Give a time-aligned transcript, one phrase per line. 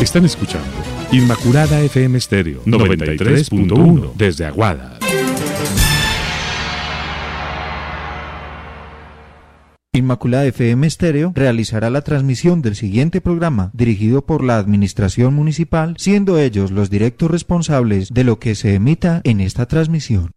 [0.00, 0.66] Están escuchando
[1.12, 4.98] Inmaculada FM Stereo 93.1 desde Aguada.
[9.92, 16.38] Inmaculada FM Stereo realizará la transmisión del siguiente programa dirigido por la Administración Municipal, siendo
[16.38, 20.30] ellos los directos responsables de lo que se emita en esta transmisión.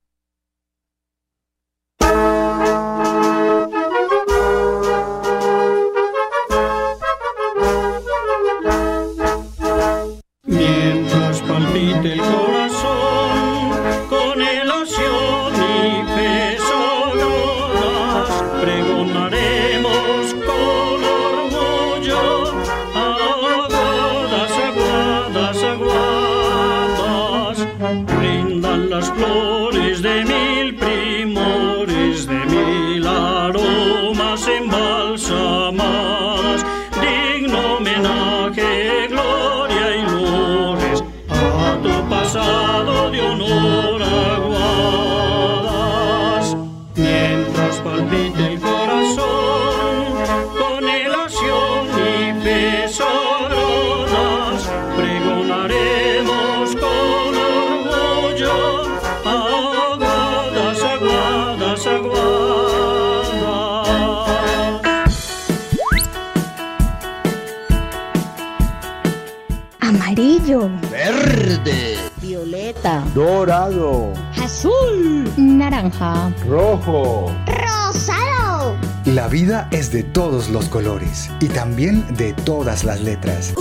[73.14, 74.12] Dorado,
[74.42, 77.32] azul, naranja, rojo.
[77.46, 78.76] rosado.
[79.06, 83.54] La vida es de todos los colores y también de todas las letras.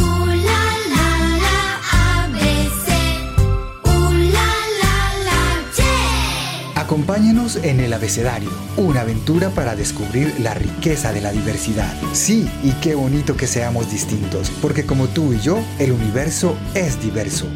[6.75, 11.94] Acompáñenos en el abecedario, una aventura para descubrir la riqueza de la diversidad.
[12.12, 17.00] Sí, y qué bonito que seamos distintos, porque como tú y yo, el universo es
[17.00, 17.47] diverso.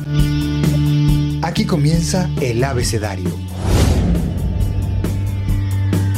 [1.56, 3.30] Aquí comienza el abecedario.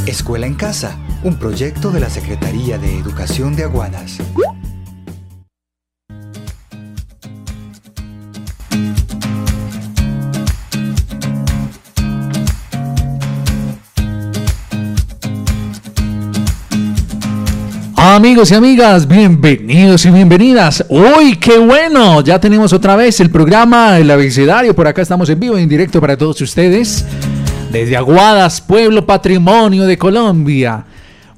[0.08, 4.18] Escuela en Casa, un proyecto de la Secretaría de Educación de Aguadas.
[18.18, 20.84] Amigos y amigas, bienvenidos y bienvenidas.
[20.88, 24.74] Uy, qué bueno, ya tenemos otra vez el programa El Abecedario.
[24.74, 27.04] Por acá estamos en vivo, en directo para todos ustedes.
[27.70, 30.84] Desde Aguadas, pueblo patrimonio de Colombia.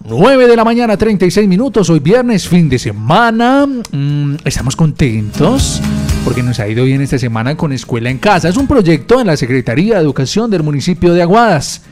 [0.09, 1.91] 9 de la mañana, 36 minutos.
[1.91, 3.67] Hoy viernes, fin de semana.
[3.67, 5.83] Mm, estamos contentos
[6.25, 8.49] porque nos ha ido bien esta semana con Escuela en Casa.
[8.49, 11.83] Es un proyecto en la Secretaría de Educación del municipio de Aguadas,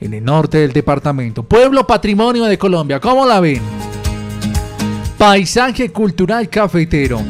[0.00, 1.44] en el norte del departamento.
[1.44, 3.62] Pueblo patrimonio de Colombia, ¿cómo la ven?
[5.28, 7.20] Paisaje cultural cafetero.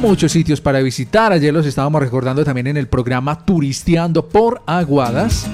[0.00, 1.32] Muchos sitios para visitar.
[1.32, 5.46] Ayer los estábamos recordando también en el programa Turisteando por Aguadas.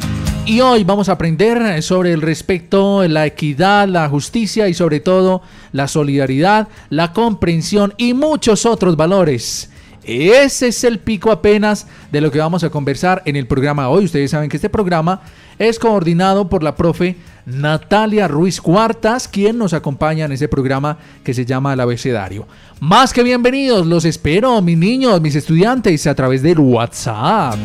[0.47, 5.42] Y hoy vamos a aprender sobre el respeto, la equidad, la justicia y sobre todo
[5.72, 9.69] la solidaridad, la comprensión y muchos otros valores.
[10.04, 14.04] Ese es el pico apenas de lo que vamos a conversar en el programa hoy.
[14.04, 15.20] Ustedes saben que este programa
[15.58, 17.16] es coordinado por la profe
[17.48, 22.47] Natalia Ruiz Cuartas, quien nos acompaña en ese programa que se llama El Abecedario.
[22.81, 27.56] Más que bienvenidos, los espero, mis niños, mis estudiantes, a través del WhatsApp.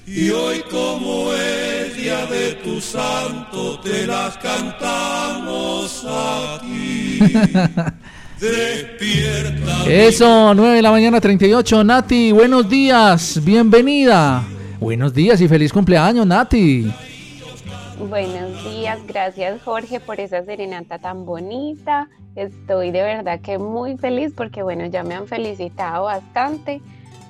[0.06, 7.20] y hoy como es día de tu santo te las cantamos aquí.
[9.86, 11.84] Eso, 9 de la mañana 38.
[11.84, 14.42] Nati, buenos días, bienvenida.
[14.78, 16.90] Buenos días y feliz cumpleaños, Nati.
[18.08, 18.98] buenos días.
[19.06, 22.08] Gracias Jorge por esa serenata tan bonita.
[22.34, 26.80] Estoy de verdad que muy feliz porque bueno, ya me han felicitado bastante,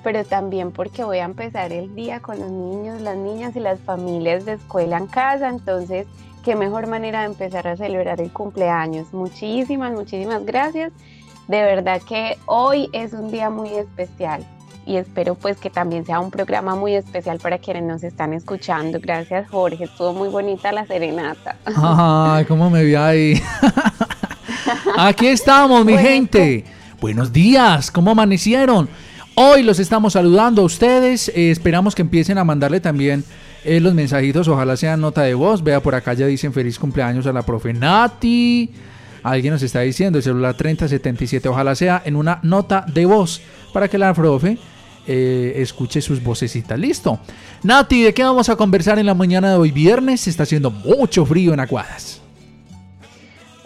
[0.05, 3.81] pero también porque voy a empezar el día con los niños, las niñas y las
[3.81, 5.49] familias de escuela en casa.
[5.49, 6.07] Entonces,
[6.43, 9.13] qué mejor manera de empezar a celebrar el cumpleaños.
[9.13, 10.91] Muchísimas, muchísimas gracias.
[11.47, 14.45] De verdad que hoy es un día muy especial
[14.85, 18.99] y espero pues que también sea un programa muy especial para quienes nos están escuchando.
[19.01, 21.57] Gracias Jorge, estuvo muy bonita la serenata.
[21.65, 23.41] Ay, cómo me vi ahí.
[24.97, 26.65] Aquí estamos, mi Bueno, gente.
[26.99, 28.87] Buenos días, ¿cómo amanecieron?
[29.35, 31.29] Hoy los estamos saludando a ustedes.
[31.29, 33.23] eh, esperamos que empiecen a mandarle también
[33.63, 34.47] eh, los mensajitos.
[34.47, 35.63] Ojalá sean nota de voz.
[35.63, 38.71] Vea por acá ya dicen feliz cumpleaños a la profe Nati.
[39.23, 41.47] Alguien nos está diciendo el celular 3077.
[41.47, 43.41] Ojalá sea en una nota de voz
[43.71, 44.57] para que la profe
[45.07, 46.79] eh, escuche sus vocecitas.
[46.79, 47.19] Listo.
[47.63, 50.27] Nati, ¿de qué vamos a conversar en la mañana de hoy viernes?
[50.27, 52.21] Está haciendo mucho frío en Aguadas.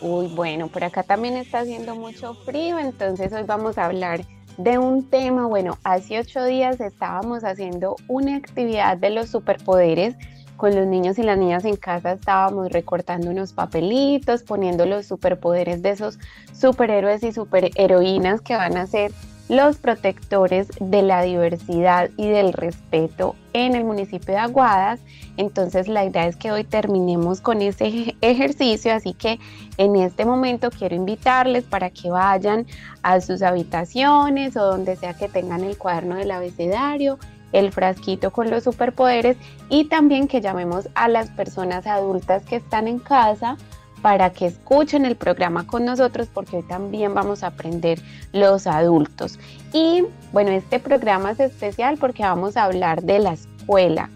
[0.01, 4.21] Uy, bueno, por acá también está haciendo mucho frío, entonces hoy vamos a hablar
[4.57, 10.15] de un tema, bueno, hace ocho días estábamos haciendo una actividad de los superpoderes
[10.55, 15.81] con los niños y las niñas en casa, estábamos recortando unos papelitos, poniendo los superpoderes
[15.81, 16.17] de esos
[16.53, 19.11] superhéroes y superheroínas que van a ser
[19.47, 24.99] los protectores de la diversidad y del respeto en el municipio de Aguadas.
[25.37, 29.39] Entonces la idea es que hoy terminemos con ese ej- ejercicio, así que
[29.77, 32.65] en este momento quiero invitarles para que vayan
[33.03, 37.19] a sus habitaciones o donde sea que tengan el cuaderno del abecedario,
[37.51, 39.37] el frasquito con los superpoderes
[39.69, 43.57] y también que llamemos a las personas adultas que están en casa
[44.05, 47.99] para que escuchen el programa con nosotros porque hoy también vamos a aprender
[48.33, 49.39] los adultos.
[49.73, 54.11] Y bueno, este programa es especial porque vamos a hablar de la escuela.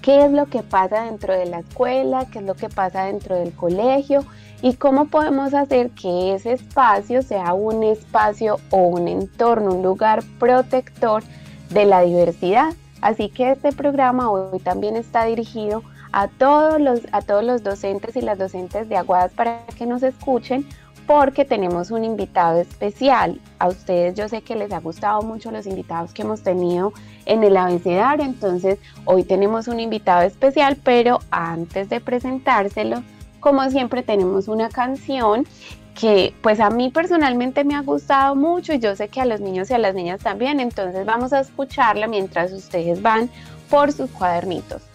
[0.00, 2.24] ¿Qué es lo que pasa dentro de la escuela?
[2.32, 4.24] ¿Qué es lo que pasa dentro del colegio?
[4.62, 10.24] ¿Y cómo podemos hacer que ese espacio sea un espacio o un entorno, un lugar
[10.38, 11.22] protector
[11.68, 12.72] de la diversidad?
[13.02, 15.82] Así que este programa hoy también está dirigido
[16.28, 20.66] todos los, a todos los docentes y las docentes de Aguadas para que nos escuchen
[21.06, 23.40] porque tenemos un invitado especial.
[23.58, 26.92] A ustedes yo sé que les ha gustado mucho los invitados que hemos tenido
[27.26, 33.02] en el abecedario, entonces hoy tenemos un invitado especial, pero antes de presentárselo,
[33.40, 35.46] como siempre tenemos una canción
[35.94, 39.40] que pues a mí personalmente me ha gustado mucho y yo sé que a los
[39.40, 43.30] niños y a las niñas también, entonces vamos a escucharla mientras ustedes van
[43.70, 44.93] por sus cuadernitos.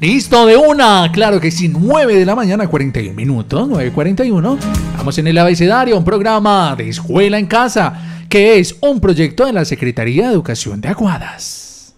[0.00, 1.10] Listo, de una.
[1.10, 4.56] Claro que sí, 9 de la mañana, 41 minutos, 9.41.
[4.96, 9.52] Vamos en el abecedario, un programa de escuela en casa, que es un proyecto de
[9.52, 11.94] la Secretaría de Educación de Aguadas.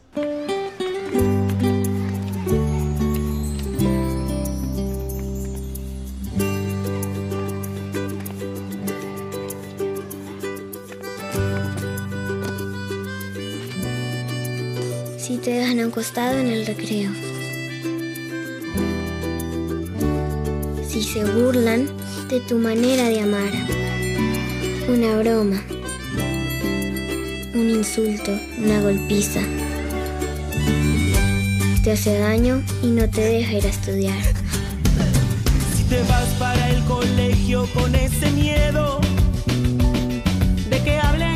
[15.18, 17.29] Si te dejan acostado en el recreo.
[21.00, 21.88] Si se burlan
[22.28, 23.50] de tu manera de amar.
[24.86, 25.62] Una broma.
[27.54, 29.40] Un insulto, una golpiza.
[31.82, 34.22] Te hace daño y no te deja ir a estudiar.
[35.74, 39.00] Si te vas para el colegio con ese miedo
[40.68, 41.29] de que hablen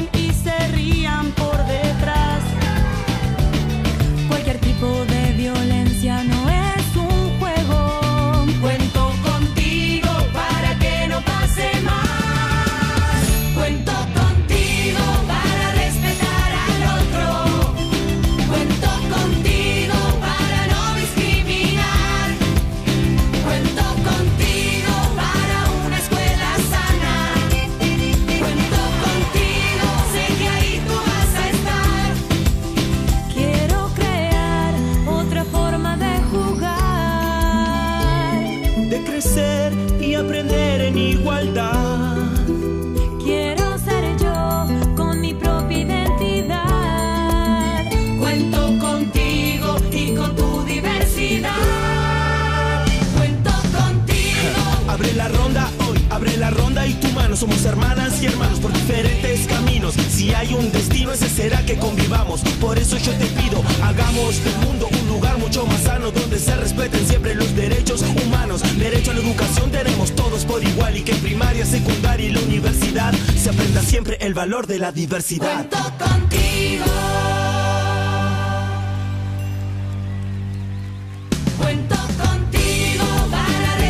[57.37, 59.95] Somos hermanas y hermanos por diferentes caminos.
[60.09, 62.43] Si hay un destino, ese será que convivamos.
[62.61, 66.55] Por eso yo te pido, hagamos del mundo un lugar mucho más sano donde se
[66.55, 68.63] respeten siempre los derechos humanos.
[68.79, 72.41] Derecho a la educación tenemos todos por igual y que en primaria, secundaria y la
[72.41, 75.67] universidad se aprenda siempre el valor de la diversidad.
[75.99, 77.34] Contigo.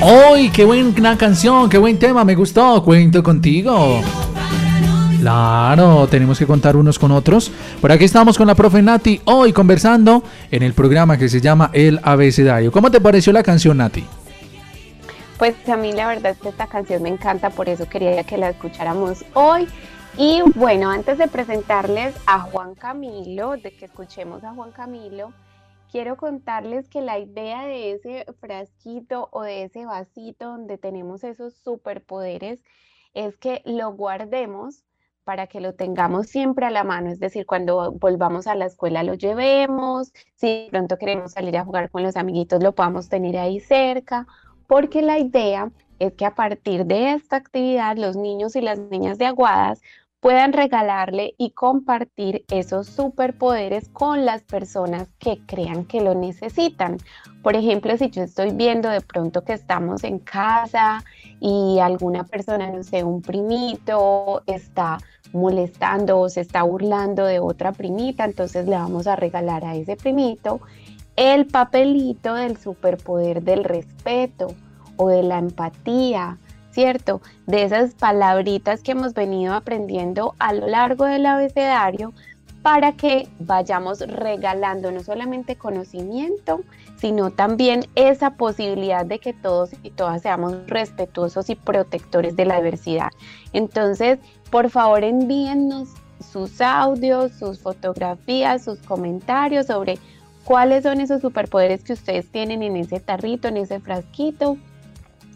[0.05, 1.71] ¡Uy, qué buena canción!
[1.71, 2.27] ¡Qué buen tema!
[2.27, 2.85] Me gustó.
[2.85, 4.03] Cuento contigo.
[5.19, 7.51] Claro, tenemos que contar unos con otros.
[7.81, 11.71] Por aquí estamos con la profe Nati hoy conversando en el programa que se llama
[11.73, 12.71] El Abecedario.
[12.71, 14.05] ¿Cómo te pareció la canción, Nati?
[15.39, 18.37] Pues a mí la verdad es que esta canción me encanta, por eso quería que
[18.37, 19.67] la escucháramos hoy.
[20.19, 25.33] Y bueno, antes de presentarles a Juan Camilo, de que escuchemos a Juan Camilo,
[25.95, 31.55] quiero contarles que la idea de ese frasquito o de ese vasito donde tenemos esos
[31.55, 32.65] superpoderes
[33.13, 34.83] es que lo guardemos
[35.23, 39.05] para que lo tengamos siempre a la mano, es decir, cuando volvamos a la escuela
[39.05, 43.61] lo llevemos, si pronto queremos salir a jugar con los amiguitos lo podamos tener ahí
[43.61, 44.27] cerca,
[44.67, 45.71] porque la idea
[46.01, 49.81] es que a partir de esta actividad los niños y las niñas de Aguadas
[50.25, 56.97] puedan regalarle y compartir esos superpoderes con las personas que crean que lo necesitan.
[57.43, 61.05] Por ejemplo, si yo estoy viendo de pronto que estamos en casa
[61.41, 64.97] y alguna persona, no sé, un primito está
[65.35, 69.95] molestando o se está burlando de otra primita, entonces le vamos a regalar a ese
[69.95, 70.63] primito
[71.17, 74.55] el papelito del superpoder del respeto
[74.97, 76.39] o de la empatía,
[76.75, 77.23] ¿cierto?
[77.47, 82.13] De esas palabritas que hemos venido aprendiendo a lo largo del abecedario
[82.63, 86.63] para que vayamos regalando no solamente conocimiento,
[86.97, 92.57] sino también esa posibilidad de que todos y todas seamos respetuosos y protectores de la
[92.57, 93.11] diversidad.
[93.53, 94.19] Entonces,
[94.51, 95.91] por favor, envíennos
[96.33, 99.99] sus audios, sus fotografías, sus comentarios sobre
[100.45, 104.57] cuáles son esos superpoderes que ustedes tienen en ese tarrito, en ese frasquito,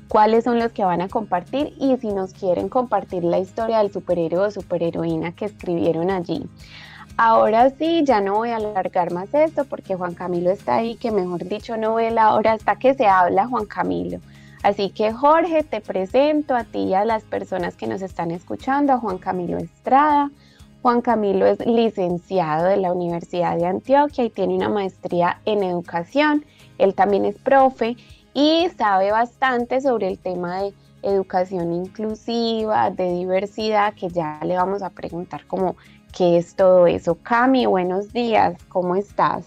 [0.09, 3.93] cuáles son los que van a compartir y si nos quieren compartir la historia del
[3.93, 6.49] superhéroe o superheroína que escribieron allí.
[7.17, 11.11] Ahora sí, ya no voy a alargar más esto porque Juan Camilo está ahí, que
[11.11, 14.21] mejor dicho no ve la hora hasta que se habla Juan Camilo.
[14.63, 18.93] Así que Jorge, te presento a ti y a las personas que nos están escuchando,
[18.93, 20.31] a Juan Camilo Estrada.
[20.83, 26.45] Juan Camilo es licenciado de la Universidad de Antioquia y tiene una maestría en educación.
[26.79, 27.97] Él también es profe
[28.39, 34.81] y sabe bastante sobre el tema de educación inclusiva, de diversidad, que ya le vamos
[34.81, 35.75] a preguntar cómo
[36.17, 37.17] qué es todo eso.
[37.17, 39.45] Cami, buenos días, ¿cómo estás?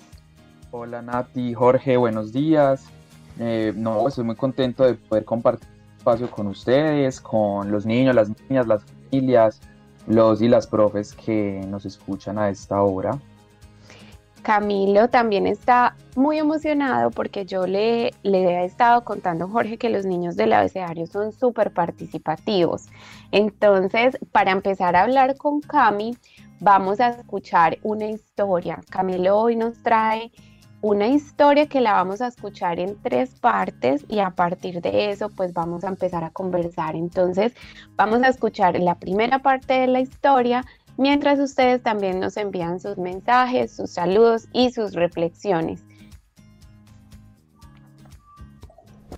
[0.72, 2.84] Hola Nati, Jorge, buenos días.
[3.40, 8.30] Eh, no, estoy muy contento de poder compartir espacio con ustedes, con los niños, las
[8.50, 9.62] niñas, las familias,
[10.06, 13.18] los y las profes que nos escuchan a esta hora.
[14.42, 20.06] Camilo también está muy emocionado porque yo le, le he estado contando, Jorge, que los
[20.06, 22.88] niños del abecedario son súper participativos.
[23.32, 26.18] Entonces, para empezar a hablar con Cami,
[26.60, 28.80] vamos a escuchar una historia.
[28.90, 30.32] Camilo hoy nos trae
[30.82, 35.30] una historia que la vamos a escuchar en tres partes y a partir de eso
[35.30, 36.96] pues vamos a empezar a conversar.
[36.96, 37.54] Entonces
[37.96, 40.66] vamos a escuchar la primera parte de la historia,
[41.02, 45.82] mientras ustedes también nos envían sus mensajes, sus saludos y sus reflexiones.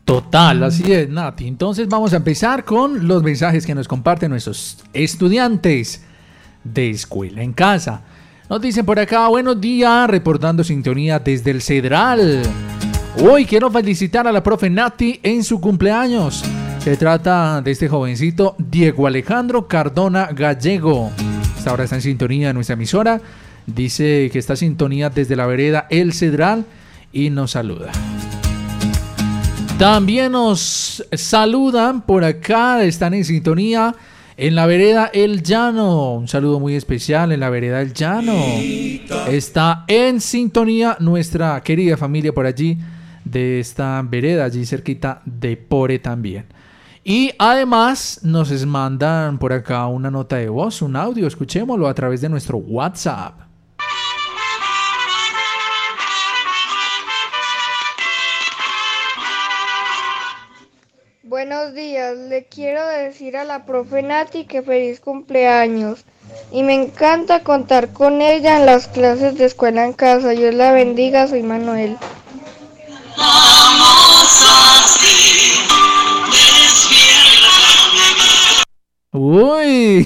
[0.06, 1.48] Total, así es, Nati.
[1.48, 6.04] Entonces vamos a empezar con los mensajes que nos comparten nuestros estudiantes
[6.64, 8.02] de escuela en casa.
[8.50, 12.44] Nos dicen por acá, buenos días, reportando sintonía desde el Cedral.
[13.22, 16.44] Hoy quiero felicitar a la profe Nati en su cumpleaños.
[16.80, 21.12] Se trata de este jovencito Diego Alejandro Cardona Gallego.
[21.64, 23.22] Esta hora está en sintonía nuestra emisora.
[23.66, 26.66] Dice que está en sintonía desde la vereda El Cedral
[27.14, 27.90] y nos saluda.
[29.80, 33.96] También nos saludan por acá, están en sintonía
[34.36, 36.16] en la vereda El Llano.
[36.16, 38.36] Un saludo muy especial en la vereda El Llano.
[39.30, 42.78] Está en sintonía nuestra querida familia por allí
[43.24, 46.44] de esta vereda, allí cerquita de Pore también.
[47.06, 52.22] Y además nos mandan por acá una nota de voz, un audio, escuchémoslo a través
[52.22, 53.34] de nuestro WhatsApp.
[61.24, 66.06] Buenos días, le quiero decir a la profe Nati que feliz cumpleaños.
[66.54, 70.30] Y me encanta contar con ella en las clases de escuela en casa.
[70.30, 71.98] Dios la bendiga, soy Manuel.
[79.26, 80.06] Uy.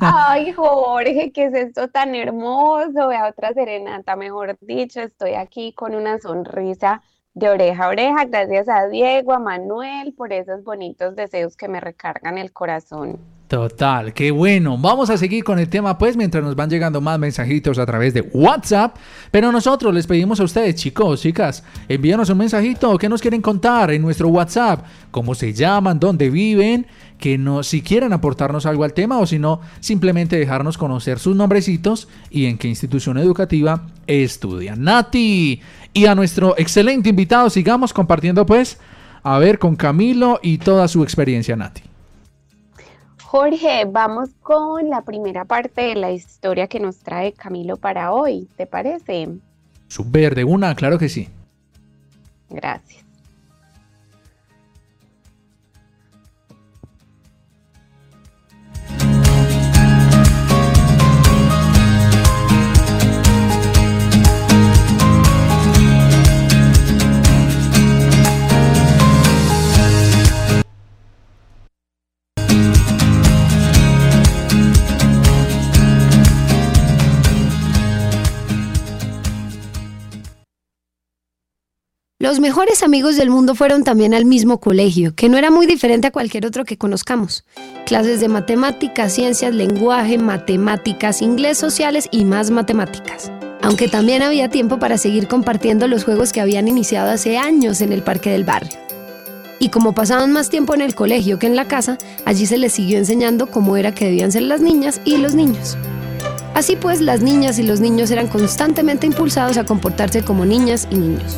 [0.00, 3.08] Ay, Jorge, ¿qué es esto tan hermoso?
[3.08, 7.02] Vea otra serenata, mejor dicho, estoy aquí con una sonrisa
[7.34, 8.24] de oreja a oreja.
[8.24, 13.18] Gracias a Diego, a Manuel, por esos bonitos deseos que me recargan el corazón.
[13.48, 14.78] Total, qué bueno.
[14.78, 18.14] Vamos a seguir con el tema pues mientras nos van llegando más mensajitos a través
[18.14, 18.96] de WhatsApp.
[19.30, 22.96] Pero nosotros les pedimos a ustedes, chicos, chicas, envíanos un mensajito.
[22.96, 24.86] ¿Qué nos quieren contar en nuestro WhatsApp?
[25.10, 26.00] ¿Cómo se llaman?
[26.00, 26.86] ¿Dónde viven?
[27.18, 31.36] Que no, si quieren aportarnos algo al tema o si no, simplemente dejarnos conocer sus
[31.36, 34.82] nombrecitos y en qué institución educativa estudian.
[34.82, 38.78] Nati y a nuestro excelente invitado, sigamos compartiendo pues,
[39.22, 41.82] a ver, con Camilo y toda su experiencia, Nati.
[43.34, 48.48] Jorge, vamos con la primera parte de la historia que nos trae Camilo para hoy,
[48.56, 49.28] ¿te parece?
[49.88, 51.28] Super, de una, claro que sí.
[52.48, 53.03] Gracias.
[82.24, 86.06] Los mejores amigos del mundo fueron también al mismo colegio, que no era muy diferente
[86.06, 87.44] a cualquier otro que conozcamos.
[87.84, 93.30] Clases de matemáticas, ciencias, lenguaje, matemáticas, inglés, sociales y más matemáticas.
[93.60, 97.92] Aunque también había tiempo para seguir compartiendo los juegos que habían iniciado hace años en
[97.92, 98.72] el parque del barrio.
[99.58, 102.72] Y como pasaban más tiempo en el colegio que en la casa, allí se les
[102.72, 105.76] siguió enseñando cómo era que debían ser las niñas y los niños.
[106.54, 110.96] Así pues, las niñas y los niños eran constantemente impulsados a comportarse como niñas y
[110.96, 111.36] niños.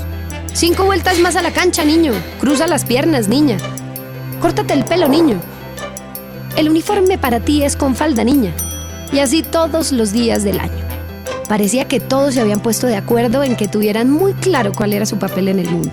[0.56, 2.14] Cinco vueltas más a la cancha, niño.
[2.40, 3.58] Cruza las piernas, niña.
[4.40, 5.38] Córtate el pelo, niño.
[6.56, 8.54] El uniforme para ti es con falda, niña.
[9.12, 10.82] Y así todos los días del año.
[11.46, 15.04] Parecía que todos se habían puesto de acuerdo en que tuvieran muy claro cuál era
[15.04, 15.90] su papel en el mundo.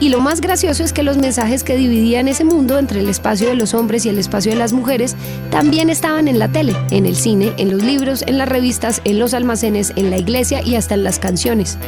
[0.00, 3.46] Y lo más gracioso es que los mensajes que dividían ese mundo entre el espacio
[3.46, 5.14] de los hombres y el espacio de las mujeres
[5.52, 9.20] también estaban en la tele, en el cine, en los libros, en las revistas, en
[9.20, 11.78] los almacenes, en la iglesia y hasta en las canciones.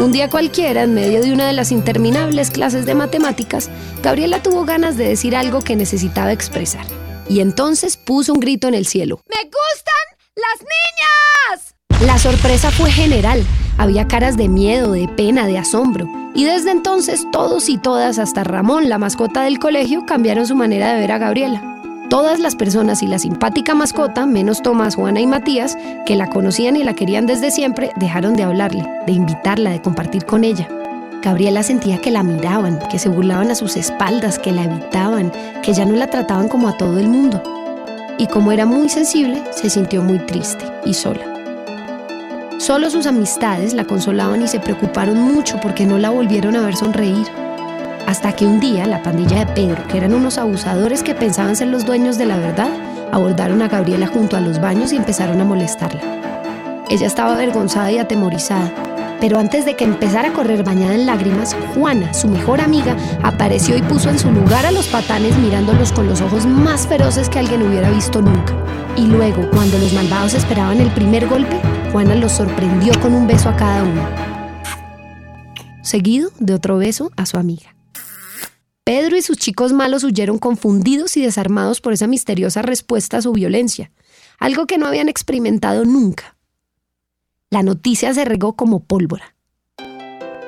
[0.00, 3.68] Un día cualquiera, en medio de una de las interminables clases de matemáticas,
[4.02, 6.86] Gabriela tuvo ganas de decir algo que necesitaba expresar.
[7.28, 9.20] Y entonces puso un grito en el cielo.
[9.28, 11.74] ¡Me gustan las niñas!
[12.06, 13.44] La sorpresa fue general.
[13.76, 16.08] Había caras de miedo, de pena, de asombro.
[16.34, 20.94] Y desde entonces todos y todas, hasta Ramón, la mascota del colegio, cambiaron su manera
[20.94, 21.79] de ver a Gabriela.
[22.10, 26.74] Todas las personas y la simpática mascota, menos Tomás, Juana y Matías, que la conocían
[26.74, 30.68] y la querían desde siempre, dejaron de hablarle, de invitarla, de compartir con ella.
[31.22, 35.30] Gabriela sentía que la miraban, que se burlaban a sus espaldas, que la evitaban,
[35.62, 37.40] que ya no la trataban como a todo el mundo.
[38.18, 41.22] Y como era muy sensible, se sintió muy triste y sola.
[42.58, 46.74] Solo sus amistades la consolaban y se preocuparon mucho porque no la volvieron a ver
[46.74, 47.28] sonreír.
[48.10, 51.68] Hasta que un día la pandilla de Pedro, que eran unos abusadores que pensaban ser
[51.68, 52.68] los dueños de la verdad,
[53.12, 56.00] abordaron a Gabriela junto a los baños y empezaron a molestarla.
[56.90, 58.72] Ella estaba avergonzada y atemorizada,
[59.20, 63.76] pero antes de que empezara a correr bañada en lágrimas, Juana, su mejor amiga, apareció
[63.76, 67.38] y puso en su lugar a los patanes mirándolos con los ojos más feroces que
[67.38, 68.56] alguien hubiera visto nunca.
[68.96, 71.60] Y luego, cuando los malvados esperaban el primer golpe,
[71.92, 74.02] Juana los sorprendió con un beso a cada uno,
[75.82, 77.79] seguido de otro beso a su amiga.
[78.90, 83.30] Pedro y sus chicos malos huyeron confundidos y desarmados por esa misteriosa respuesta a su
[83.30, 83.92] violencia,
[84.40, 86.36] algo que no habían experimentado nunca.
[87.50, 89.36] La noticia se regó como pólvora.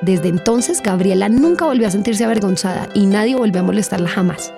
[0.01, 4.53] Desde entonces, Gabriela nunca volvió a sentirse avergonzada y nadie volvió a molestarla jamás.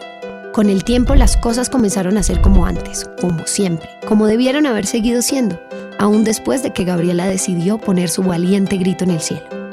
[0.51, 4.87] Con el tiempo las cosas comenzaron a ser como antes, como siempre, como debieron haber
[4.87, 5.61] seguido siendo,
[5.99, 9.64] aún después de que Gabriela decidió poner su valiente grito en el cielo.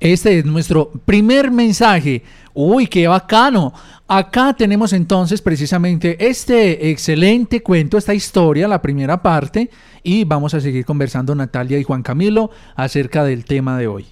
[0.00, 2.22] Este es nuestro primer mensaje.
[2.54, 3.72] Uy, qué bacano.
[4.06, 9.70] Acá tenemos entonces precisamente este excelente cuento, esta historia, la primera parte,
[10.04, 14.06] y vamos a seguir conversando Natalia y Juan Camilo acerca del tema de hoy.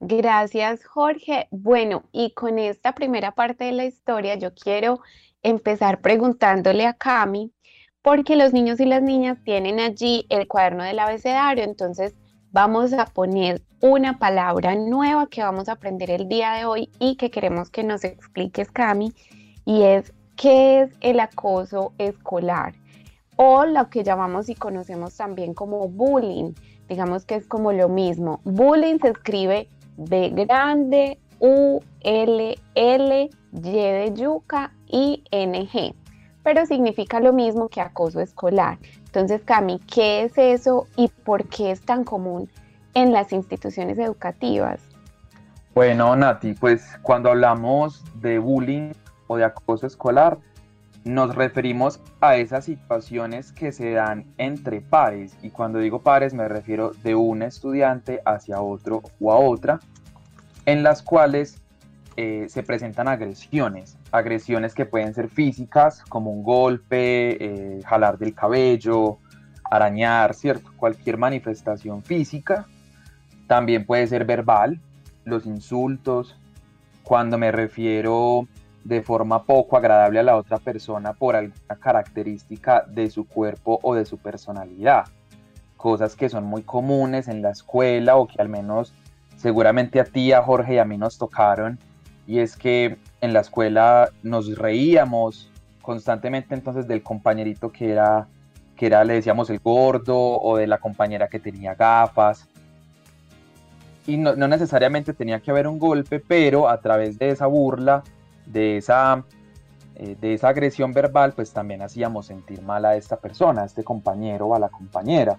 [0.00, 1.48] Gracias, Jorge.
[1.50, 5.00] Bueno, y con esta primera parte de la historia yo quiero
[5.42, 7.52] empezar preguntándole a Cami,
[8.02, 12.14] porque los niños y las niñas tienen allí el cuaderno del abecedario, entonces
[12.52, 17.16] vamos a poner una palabra nueva que vamos a aprender el día de hoy y
[17.16, 19.12] que queremos que nos expliques, Cami,
[19.64, 22.74] y es qué es el acoso escolar
[23.36, 26.54] o lo que llamamos y conocemos también como bullying.
[26.88, 28.40] Digamos que es como lo mismo.
[28.44, 35.94] Bullying se escribe B grande, U, L, L, Y de yuca y NG,
[36.48, 38.78] pero significa lo mismo que acoso escolar.
[39.04, 42.48] Entonces, Cami, ¿qué es eso y por qué es tan común
[42.94, 44.80] en las instituciones educativas?
[45.74, 48.92] Bueno, Nati, pues cuando hablamos de bullying
[49.26, 50.38] o de acoso escolar,
[51.04, 55.36] nos referimos a esas situaciones que se dan entre pares.
[55.42, 59.80] Y cuando digo pares me refiero de un estudiante hacia otro o a otra,
[60.64, 61.60] en las cuales
[62.20, 63.96] eh, se presentan agresiones.
[64.10, 69.18] Agresiones que pueden ser físicas, como un golpe, eh, jalar del cabello,
[69.70, 70.68] arañar, ¿cierto?
[70.76, 72.66] Cualquier manifestación física.
[73.46, 74.80] También puede ser verbal,
[75.24, 76.36] los insultos.
[77.04, 78.48] Cuando me refiero
[78.82, 83.94] de forma poco agradable a la otra persona por alguna característica de su cuerpo o
[83.94, 85.04] de su personalidad.
[85.76, 88.92] Cosas que son muy comunes en la escuela o que al menos
[89.36, 91.78] seguramente a ti, a Jorge y a mí nos tocaron.
[92.28, 98.28] Y es que en la escuela nos reíamos constantemente entonces del compañerito que era,
[98.76, 102.46] que era, le decíamos el gordo o de la compañera que tenía gafas.
[104.06, 108.02] Y no, no necesariamente tenía que haber un golpe, pero a través de esa burla
[108.44, 109.24] de esa,
[109.94, 113.84] eh, de esa agresión verbal, pues también hacíamos sentir mal a esta persona, a este
[113.84, 115.38] compañero o a la compañera.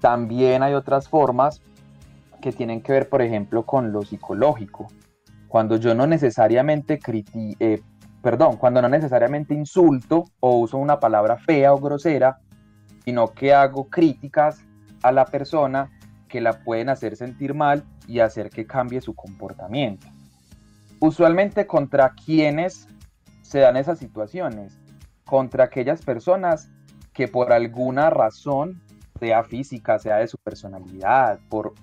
[0.00, 1.60] También hay otras formas
[2.40, 4.88] que tienen que ver, por ejemplo, con lo psicológico.
[5.54, 6.98] Cuando yo no necesariamente
[7.60, 7.80] eh,
[8.20, 12.40] perdón, cuando no necesariamente insulto o uso una palabra fea o grosera,
[13.04, 14.64] sino que hago críticas
[15.04, 15.92] a la persona
[16.26, 20.08] que la pueden hacer sentir mal y hacer que cambie su comportamiento.
[20.98, 22.88] Usualmente contra quienes
[23.42, 24.76] se dan esas situaciones,
[25.24, 26.68] contra aquellas personas
[27.12, 28.82] que por alguna razón,
[29.20, 31.74] sea física, sea de su personalidad, por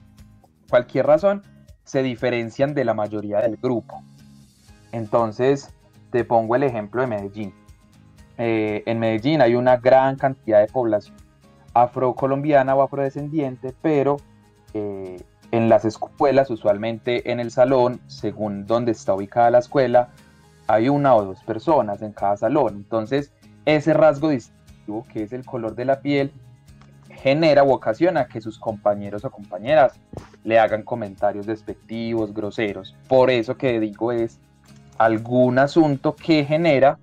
[0.69, 1.41] cualquier razón,
[1.91, 4.01] se diferencian de la mayoría del grupo.
[4.93, 5.73] Entonces,
[6.10, 7.54] te pongo el ejemplo de Medellín.
[8.38, 11.17] Eh, en Medellín hay una gran cantidad de población
[11.73, 14.21] afrocolombiana o afrodescendiente, pero
[14.73, 20.12] eh, en las escuelas, usualmente en el salón, según donde está ubicada la escuela,
[20.67, 22.75] hay una o dos personas en cada salón.
[22.75, 23.34] Entonces,
[23.65, 26.32] ese rasgo distintivo, que es el color de la piel,
[27.21, 29.93] genera o ocasiona que sus compañeros o compañeras
[30.43, 32.95] le hagan comentarios despectivos, groseros.
[33.07, 34.39] Por eso que digo es
[34.97, 36.97] algún asunto que genera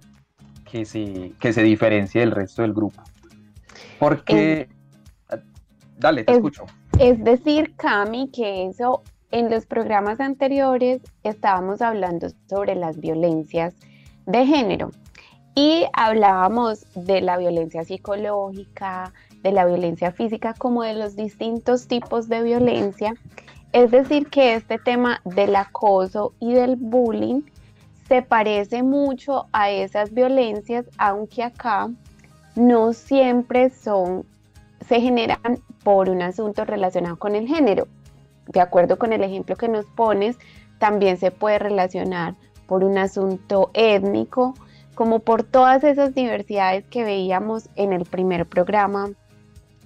[0.71, 3.03] que se, que se diferencie del resto del grupo.
[3.99, 4.69] Porque...
[5.99, 6.65] Dale, te escucho.
[7.01, 13.75] Es decir, Cami, que eso en los programas anteriores estábamos hablando sobre las violencias
[14.27, 14.91] de género
[15.55, 22.29] y hablábamos de la violencia psicológica, de la violencia física, como de los distintos tipos
[22.29, 23.15] de violencia.
[23.73, 27.43] Es decir, que este tema del acoso y del bullying
[28.09, 31.91] se parece mucho a esas violencias, aunque acá
[32.57, 34.25] no siempre son,
[34.89, 37.87] se generan por un asunto relacionado con el género.
[38.47, 40.39] De acuerdo con el ejemplo que nos pones,
[40.79, 42.35] también se puede relacionar
[42.67, 44.55] por un asunto étnico,
[44.95, 49.11] como por todas esas diversidades que veíamos en el primer programa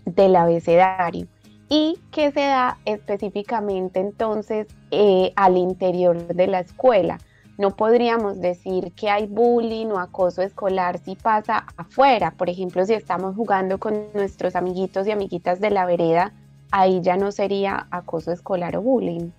[0.05, 1.27] del abecedario
[1.69, 7.19] y que se da específicamente entonces eh, al interior de la escuela.
[7.57, 12.33] No podríamos decir que hay bullying o acoso escolar si pasa afuera.
[12.33, 16.33] Por ejemplo, si estamos jugando con nuestros amiguitos y amiguitas de la vereda,
[16.73, 19.31] ahí ya no sería acoso escolar o bullying.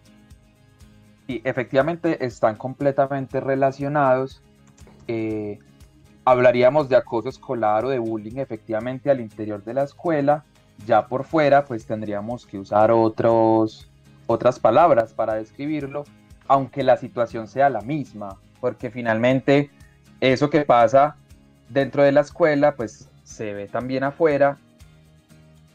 [1.27, 4.41] Y efectivamente están completamente relacionados.
[5.07, 5.59] Eh,
[6.25, 10.45] hablaríamos de acoso escolar o de bullying efectivamente al interior de la escuela.
[10.85, 13.89] Ya por fuera, pues tendríamos que usar otros,
[14.27, 16.03] otras palabras para describirlo
[16.47, 19.69] aunque la situación sea la misma, porque finalmente
[20.19, 21.15] eso que pasa
[21.69, 24.57] dentro de la escuela, pues se ve también afuera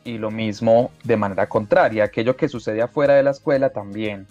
[0.05, 4.27] y lo mismo de manera contraria, aquello que sucede afuera de la escuela también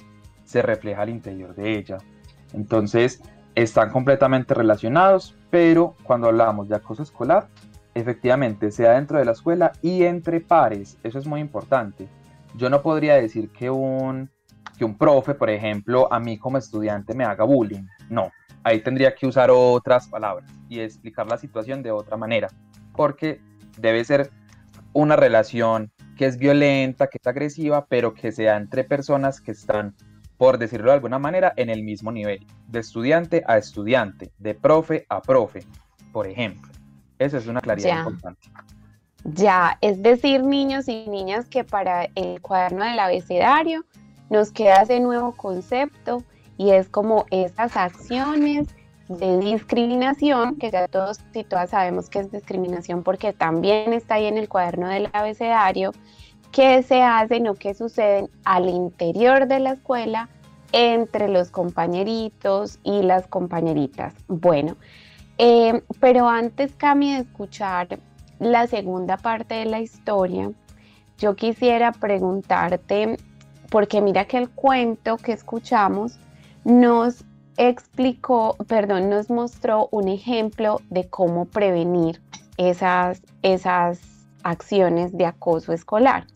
[0.45, 1.97] se refleja al interior de ella.
[2.53, 3.21] Entonces,
[3.53, 7.47] están completamente relacionados, pero cuando hablamos de acoso escolar,
[7.99, 12.07] efectivamente sea dentro de la escuela y entre pares, eso es muy importante.
[12.55, 14.29] Yo no podría decir que un
[14.77, 17.85] que un profe, por ejemplo, a mí como estudiante me haga bullying.
[18.09, 18.31] No,
[18.63, 22.47] ahí tendría que usar otras palabras y explicar la situación de otra manera,
[22.95, 23.41] porque
[23.77, 24.29] debe ser
[24.93, 29.95] una relación que es violenta, que es agresiva, pero que sea entre personas que están,
[30.37, 35.05] por decirlo de alguna manera, en el mismo nivel, de estudiante a estudiante, de profe
[35.09, 35.61] a profe,
[36.11, 36.76] por ejemplo.
[37.19, 38.49] Esa es una claridad importante.
[39.23, 43.83] Ya, es decir, niños y niñas que para el cuaderno del abecedario
[44.29, 46.23] nos queda ese nuevo concepto
[46.57, 48.67] y es como esas acciones
[49.09, 54.25] de discriminación, que ya todos y todas sabemos que es discriminación porque también está ahí
[54.25, 55.91] en el cuaderno del abecedario,
[56.51, 60.29] que se hacen o que suceden al interior de la escuela
[60.71, 64.13] entre los compañeritos y las compañeritas.
[64.27, 64.75] Bueno,
[65.37, 67.99] eh, pero antes, Cami, de escuchar
[68.39, 70.51] la segunda parte de la historia,
[71.17, 73.17] yo quisiera preguntarte,
[73.69, 76.19] porque mira que el cuento que escuchamos
[76.63, 77.25] nos
[77.57, 82.21] explicó, perdón, nos mostró un ejemplo de cómo prevenir
[82.57, 83.99] esas, esas
[84.43, 86.27] acciones de acoso escolar.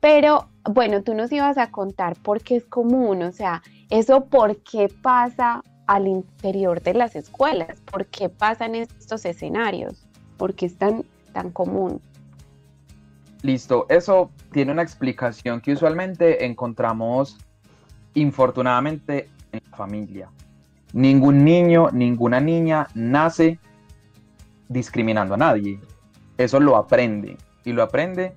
[0.00, 4.62] Pero bueno, tú nos ibas a contar por qué es común, o sea, eso por
[4.62, 10.76] qué pasa al interior de las escuelas, por qué pasan estos escenarios, por qué es
[10.76, 12.00] tan, tan común.
[13.42, 17.36] Listo, eso tiene una explicación que usualmente encontramos
[18.14, 20.30] infortunadamente en la familia.
[20.94, 23.58] Ningún niño, ninguna niña nace
[24.68, 25.78] discriminando a nadie.
[26.38, 28.32] Eso lo aprende y lo aprende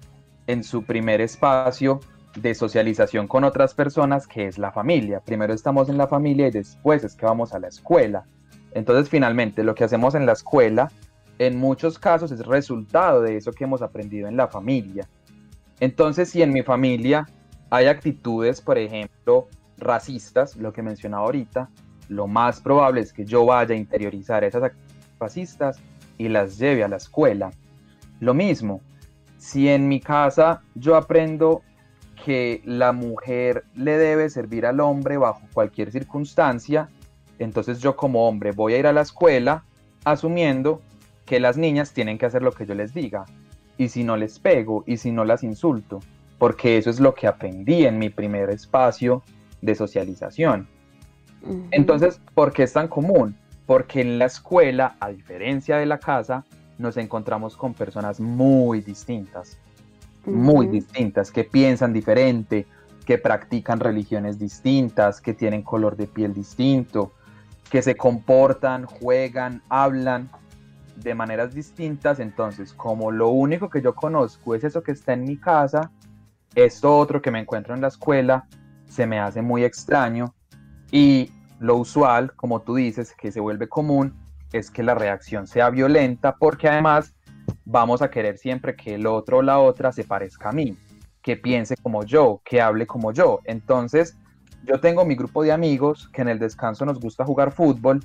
[0.48, 2.00] en su primer espacio
[2.42, 5.22] de socialización con otras personas que es la familia.
[5.22, 8.26] Primero estamos en la familia y después es que vamos a la escuela.
[8.72, 10.92] Entonces finalmente lo que hacemos en la escuela
[11.40, 15.08] en muchos casos es resultado de eso que hemos aprendido en la familia.
[15.80, 17.28] Entonces si en mi familia
[17.70, 19.48] hay actitudes, por ejemplo,
[19.78, 21.70] racistas, lo que mencionaba ahorita,
[22.10, 24.88] lo más probable es que yo vaya a interiorizar esas actitudes
[25.20, 25.80] racistas
[26.18, 27.52] y las lleve a la escuela.
[28.20, 28.82] Lo mismo,
[29.38, 31.62] si en mi casa yo aprendo
[32.24, 36.90] que la mujer le debe servir al hombre bajo cualquier circunstancia,
[37.40, 39.64] entonces yo como hombre voy a ir a la escuela
[40.04, 40.82] asumiendo
[41.26, 43.26] que las niñas tienen que hacer lo que yo les diga.
[43.78, 46.00] Y si no les pego y si no las insulto,
[46.40, 49.24] porque eso es lo que aprendí en mi primer espacio
[49.62, 50.68] de socialización.
[51.72, 53.38] Entonces, ¿por qué es tan común?
[53.66, 56.44] Porque en la escuela, a diferencia de la casa,
[56.78, 59.60] nos encontramos con personas muy distintas,
[60.28, 62.68] muy distintas, que piensan diferente,
[63.06, 67.14] que practican religiones distintas, que tienen color de piel distinto,
[67.70, 70.30] que se comportan, juegan, hablan
[70.98, 72.20] de maneras distintas.
[72.20, 75.92] Entonces, como lo único que yo conozco es eso que está en mi casa,
[76.56, 78.48] esto otro que me encuentro en la escuela
[78.88, 80.34] se me hace muy extraño
[80.92, 84.16] y lo usual, como tú dices, que se vuelve común,
[84.52, 87.14] es que la reacción sea violenta porque además
[87.70, 90.78] vamos a querer siempre que el otro o la otra se parezca a mí,
[91.22, 93.42] que piense como yo, que hable como yo.
[93.44, 94.18] Entonces,
[94.64, 98.00] yo tengo mi grupo de amigos que en el descanso nos gusta jugar fútbol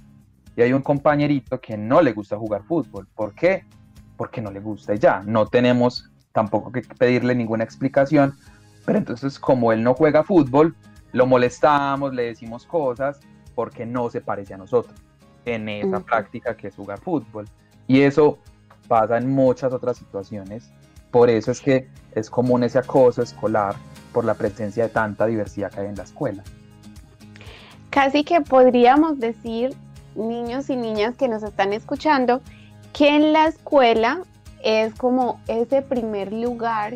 [0.57, 3.07] y hay un compañerito que no le gusta jugar fútbol.
[3.15, 3.65] ¿Por qué?
[4.17, 5.23] Porque no le gusta y ya.
[5.25, 8.35] No tenemos tampoco que pedirle ninguna explicación,
[8.85, 10.75] pero entonces como él no juega fútbol,
[11.13, 13.21] lo molestamos, le decimos cosas
[13.55, 15.01] porque no se parece a nosotros
[15.45, 17.47] en esa práctica que es jugar fútbol.
[17.87, 18.39] Y eso
[18.93, 20.71] pasa en muchas otras situaciones.
[21.11, 23.75] Por eso es que es común ese acoso escolar
[24.13, 26.43] por la presencia de tanta diversidad que hay en la escuela.
[27.89, 29.75] Casi que podríamos decir,
[30.15, 32.43] niños y niñas que nos están escuchando,
[32.93, 34.21] que en la escuela
[34.63, 36.93] es como ese primer lugar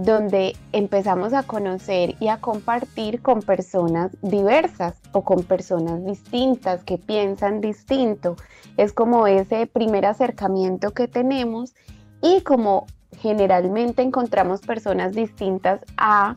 [0.00, 6.96] donde empezamos a conocer y a compartir con personas diversas o con personas distintas que
[6.96, 8.36] piensan distinto.
[8.78, 11.74] Es como ese primer acercamiento que tenemos
[12.22, 12.86] y como
[13.18, 16.34] generalmente encontramos personas distintas a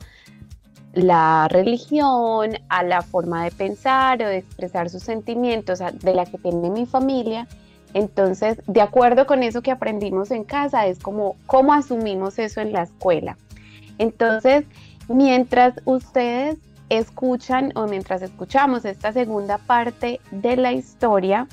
[0.91, 6.37] la religión, a la forma de pensar o de expresar sus sentimientos de la que
[6.37, 7.47] tiene mi familia.
[7.93, 12.73] Entonces, de acuerdo con eso que aprendimos en casa, es como cómo asumimos eso en
[12.73, 13.37] la escuela.
[13.97, 14.65] Entonces,
[15.07, 16.57] mientras ustedes
[16.89, 21.47] escuchan o mientras escuchamos esta segunda parte de la historia,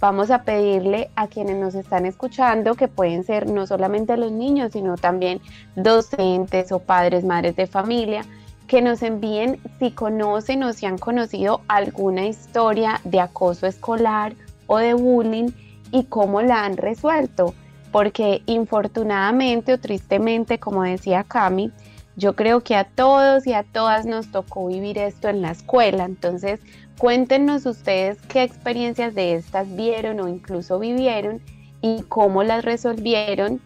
[0.00, 4.72] vamos a pedirle a quienes nos están escuchando, que pueden ser no solamente los niños,
[4.72, 5.40] sino también
[5.76, 8.22] docentes o padres, madres de familia,
[8.66, 14.34] que nos envíen si conocen o si han conocido alguna historia de acoso escolar
[14.66, 15.50] o de bullying
[15.90, 17.52] y cómo la han resuelto.
[17.92, 21.72] Porque infortunadamente o tristemente, como decía Cami,
[22.16, 26.04] yo creo que a todos y a todas nos tocó vivir esto en la escuela.
[26.04, 26.60] Entonces,
[26.98, 31.40] cuéntenos ustedes qué experiencias de estas vieron o incluso vivieron
[31.80, 33.60] y cómo las resolvieron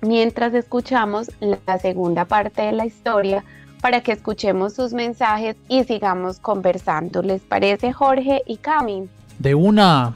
[0.00, 3.44] mientras escuchamos la segunda parte de la historia
[3.80, 7.22] para que escuchemos sus mensajes y sigamos conversando.
[7.22, 9.08] ¿Les parece Jorge y Cami?
[9.38, 10.14] De una.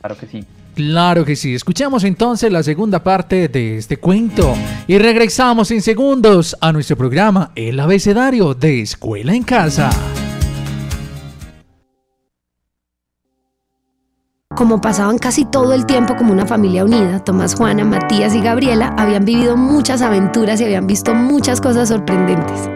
[0.00, 0.44] Claro que sí.
[0.74, 1.54] Claro que sí.
[1.54, 4.54] Escuchemos entonces la segunda parte de este cuento
[4.88, 9.90] y regresamos en segundos a nuestro programa El abecedario de Escuela en Casa.
[14.56, 18.94] Como pasaban casi todo el tiempo como una familia unida, Tomás, Juana, Matías y Gabriela
[18.96, 22.68] habían vivido muchas aventuras y habían visto muchas cosas sorprendentes.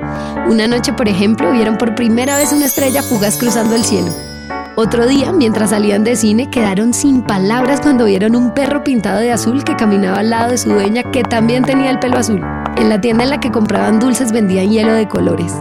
[0.48, 4.12] Una noche, por ejemplo, vieron por primera vez una estrella fugaz cruzando el cielo.
[4.81, 9.33] Otro día, mientras salían de cine, quedaron sin palabras cuando vieron un perro pintado de
[9.33, 12.41] azul que caminaba al lado de su dueña que también tenía el pelo azul.
[12.77, 15.53] En la tienda en la que compraban dulces vendían hielo de colores.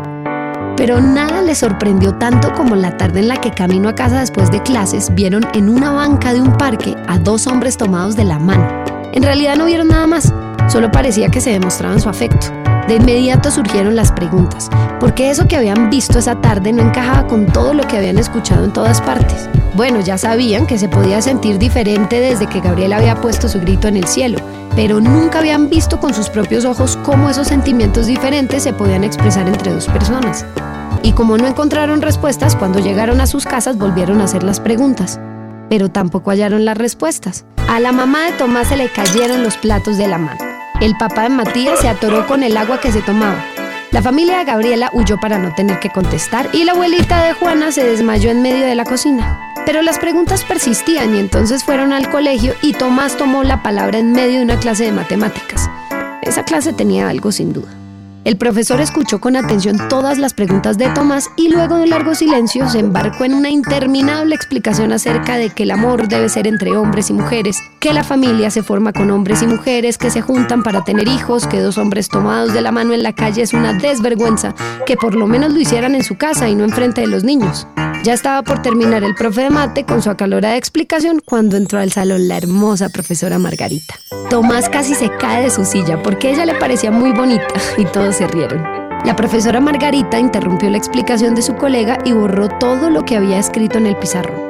[0.76, 4.52] Pero nada les sorprendió tanto como la tarde en la que camino a casa después
[4.52, 8.38] de clases vieron en una banca de un parque a dos hombres tomados de la
[8.38, 8.68] mano.
[9.14, 10.32] En realidad no vieron nada más,
[10.68, 12.54] solo parecía que se demostraban su afecto.
[12.88, 14.70] De inmediato surgieron las preguntas,
[15.02, 18.18] ¿por qué eso que habían visto esa tarde no encajaba con todo lo que habían
[18.18, 19.50] escuchado en todas partes?
[19.76, 23.90] Bueno, ya sabían que se podía sentir diferente desde que Gabriel había puesto su grito
[23.90, 24.40] en el cielo,
[24.74, 29.50] pero nunca habían visto con sus propios ojos cómo esos sentimientos diferentes se podían expresar
[29.50, 30.46] entre dos personas.
[31.04, 35.20] Y como no encontraron respuestas, cuando llegaron a sus casas volvieron a hacer las preguntas,
[35.70, 37.44] pero tampoco hallaron las respuestas.
[37.68, 40.47] A la mamá de Tomás se le cayeron los platos de la mano.
[40.80, 43.44] El papá de Matías se atoró con el agua que se tomaba.
[43.92, 47.72] La familia de Gabriela huyó para no tener que contestar y la abuelita de Juana
[47.72, 49.54] se desmayó en medio de la cocina.
[49.66, 54.12] Pero las preguntas persistían y entonces fueron al colegio y Tomás tomó la palabra en
[54.12, 55.68] medio de una clase de matemáticas.
[56.22, 57.70] Esa clase tenía algo sin duda.
[58.28, 62.14] El profesor escuchó con atención todas las preguntas de Tomás y luego de un largo
[62.14, 66.76] silencio se embarcó en una interminable explicación acerca de que el amor debe ser entre
[66.76, 70.62] hombres y mujeres, que la familia se forma con hombres y mujeres que se juntan
[70.62, 73.72] para tener hijos, que dos hombres tomados de la mano en la calle es una
[73.72, 74.54] desvergüenza,
[74.86, 77.66] que por lo menos lo hicieran en su casa y no enfrente de los niños.
[78.04, 81.92] Ya estaba por terminar el profe de mate con su acalorada explicación cuando entró al
[81.92, 83.96] salón la hermosa profesora Margarita.
[84.30, 88.17] Tomás casi se cae de su silla porque ella le parecía muy bonita y todos
[88.18, 88.64] se rieron.
[89.06, 93.38] La profesora Margarita interrumpió la explicación de su colega y borró todo lo que había
[93.38, 94.48] escrito en el pizarrón.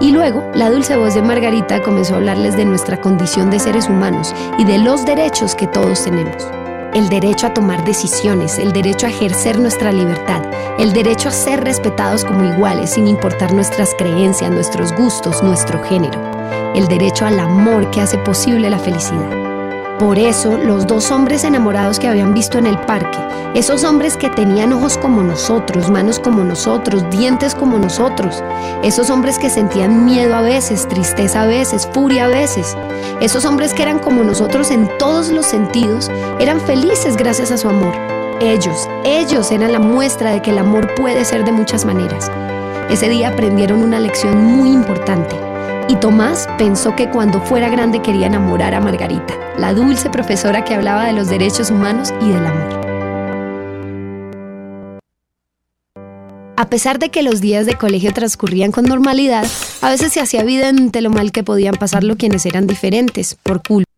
[0.00, 3.88] Y luego, la dulce voz de Margarita comenzó a hablarles de nuestra condición de seres
[3.88, 6.46] humanos y de los derechos que todos tenemos.
[6.94, 10.42] El derecho a tomar decisiones, el derecho a ejercer nuestra libertad,
[10.78, 16.20] el derecho a ser respetados como iguales sin importar nuestras creencias, nuestros gustos, nuestro género,
[16.74, 19.49] el derecho al amor que hace posible la felicidad.
[20.00, 23.18] Por eso, los dos hombres enamorados que habían visto en el parque,
[23.52, 28.42] esos hombres que tenían ojos como nosotros, manos como nosotros, dientes como nosotros,
[28.82, 32.78] esos hombres que sentían miedo a veces, tristeza a veces, furia a veces,
[33.20, 37.68] esos hombres que eran como nosotros en todos los sentidos, eran felices gracias a su
[37.68, 37.92] amor.
[38.40, 42.32] Ellos, ellos eran la muestra de que el amor puede ser de muchas maneras.
[42.88, 45.49] Ese día aprendieron una lección muy importante.
[45.90, 50.72] Y Tomás pensó que cuando fuera grande quería enamorar a Margarita, la dulce profesora que
[50.72, 52.80] hablaba de los derechos humanos y del amor.
[56.56, 59.44] A pesar de que los días de colegio transcurrían con normalidad,
[59.80, 63.90] a veces se hacía evidente lo mal que podían pasarlo quienes eran diferentes, por culpa.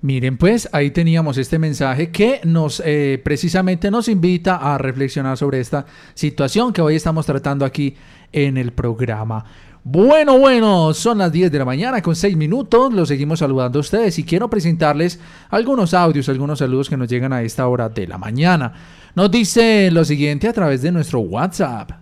[0.00, 5.60] Miren, pues ahí teníamos este mensaje que nos eh, precisamente nos invita a reflexionar sobre
[5.60, 7.96] esta situación que hoy estamos tratando aquí
[8.32, 9.44] en el programa.
[9.84, 12.92] Bueno, bueno, son las 10 de la mañana con 6 minutos.
[12.92, 15.18] Los seguimos saludando a ustedes y quiero presentarles
[15.50, 18.72] algunos audios, algunos saludos que nos llegan a esta hora de la mañana.
[19.14, 21.92] Nos dice lo siguiente a través de nuestro WhatsApp.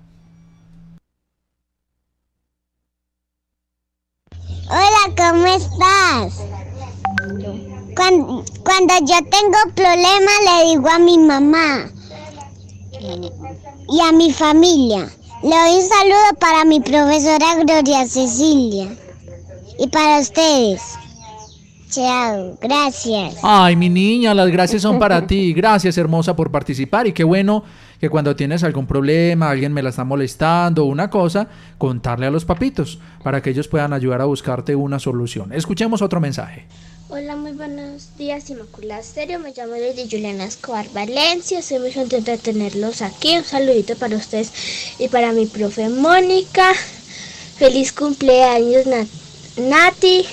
[4.69, 6.43] Hola, ¿cómo estás?
[7.95, 11.89] Cuando, cuando yo tengo problemas le digo a mi mamá
[13.89, 15.09] y a mi familia.
[15.47, 18.89] Le doy un saludo para mi profesora Gloria Cecilia
[19.79, 20.83] y para ustedes.
[21.89, 23.37] Chao, gracias.
[23.45, 25.53] Ay, mi niña, las gracias son para ti.
[25.53, 27.07] Gracias, hermosa, por participar.
[27.07, 27.63] Y qué bueno
[28.01, 31.47] que cuando tienes algún problema, alguien me la está molestando, una cosa,
[31.79, 35.53] contarle a los papitos para que ellos puedan ayudar a buscarte una solución.
[35.53, 36.67] Escuchemos otro mensaje.
[37.09, 39.39] Hola, muy buenos días, Inmaculada Stereo.
[39.39, 41.61] Me llamo Lady Juliana Escobar Valencia.
[41.61, 43.37] Estoy muy contenta de tenerlos aquí.
[43.37, 44.51] Un saludito para ustedes
[44.99, 46.73] y para mi profe Mónica.
[47.59, 49.07] Feliz cumpleaños, Nat
[49.57, 50.27] Nati.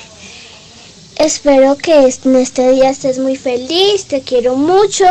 [1.18, 4.06] Espero que en este día estés muy feliz.
[4.06, 5.06] Te quiero mucho.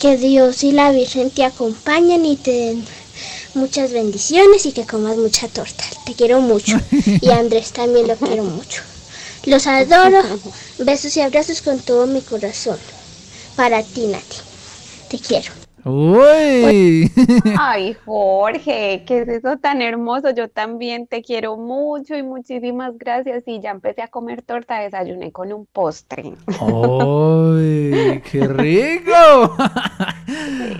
[0.00, 2.84] Que Dios y la Virgen te acompañen y te den
[3.54, 5.84] muchas bendiciones y que comas mucha torta.
[6.06, 6.76] Te quiero mucho.
[7.20, 8.82] Y a Andrés también lo quiero mucho.
[9.46, 10.18] Los adoro.
[10.78, 12.78] Besos y abrazos con todo mi corazón.
[13.56, 14.36] Para ti, Nati.
[15.08, 15.52] Te quiero.
[15.86, 17.12] Uy.
[17.58, 20.30] Ay, Jorge, ¿qué es eso tan hermoso?
[20.30, 23.42] Yo también te quiero mucho y muchísimas gracias.
[23.46, 26.32] Y ya empecé a comer torta, desayuné con un postre.
[26.58, 29.56] ¡Ay, qué rico!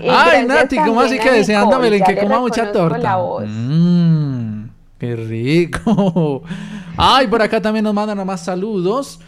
[0.01, 3.15] Y Ay, Nati, ¿cómo así que deseándome que coma mucha la torta?
[3.17, 3.43] voz.
[3.47, 4.34] Mm.
[4.97, 6.43] Qué rico.
[6.97, 9.19] Ay, por acá también nos mandan a más saludos.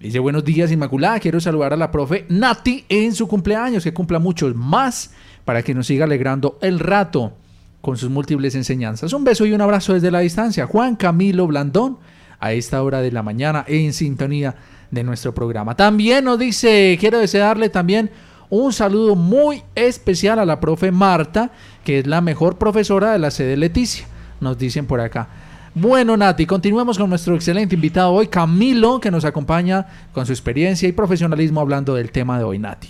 [0.00, 4.20] Dice buenos días Inmaculada, quiero saludar a la profe Nati en su cumpleaños, que cumpla
[4.20, 5.12] muchos más
[5.44, 7.32] para que nos siga alegrando el rato
[7.80, 9.12] con sus múltiples enseñanzas.
[9.12, 10.66] Un beso y un abrazo desde la distancia.
[10.66, 11.98] Juan Camilo Blandón,
[12.38, 14.54] a esta hora de la mañana en sintonía
[14.90, 15.74] de nuestro programa.
[15.74, 18.10] También nos dice, quiero desearle también
[18.50, 21.50] un saludo muy especial a la profe Marta,
[21.84, 24.06] que es la mejor profesora de la sede Leticia,
[24.40, 25.28] nos dicen por acá.
[25.74, 30.88] Bueno, Nati, continuemos con nuestro excelente invitado hoy, Camilo, que nos acompaña con su experiencia
[30.88, 32.88] y profesionalismo hablando del tema de hoy, Nati.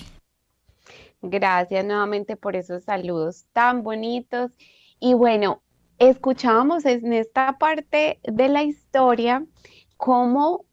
[1.21, 4.53] Gracias nuevamente por esos saludos tan bonitos.
[5.01, 5.63] Y bueno,
[5.99, 9.45] escuchábamos en esta parte de la historia
[9.97, 10.65] cómo,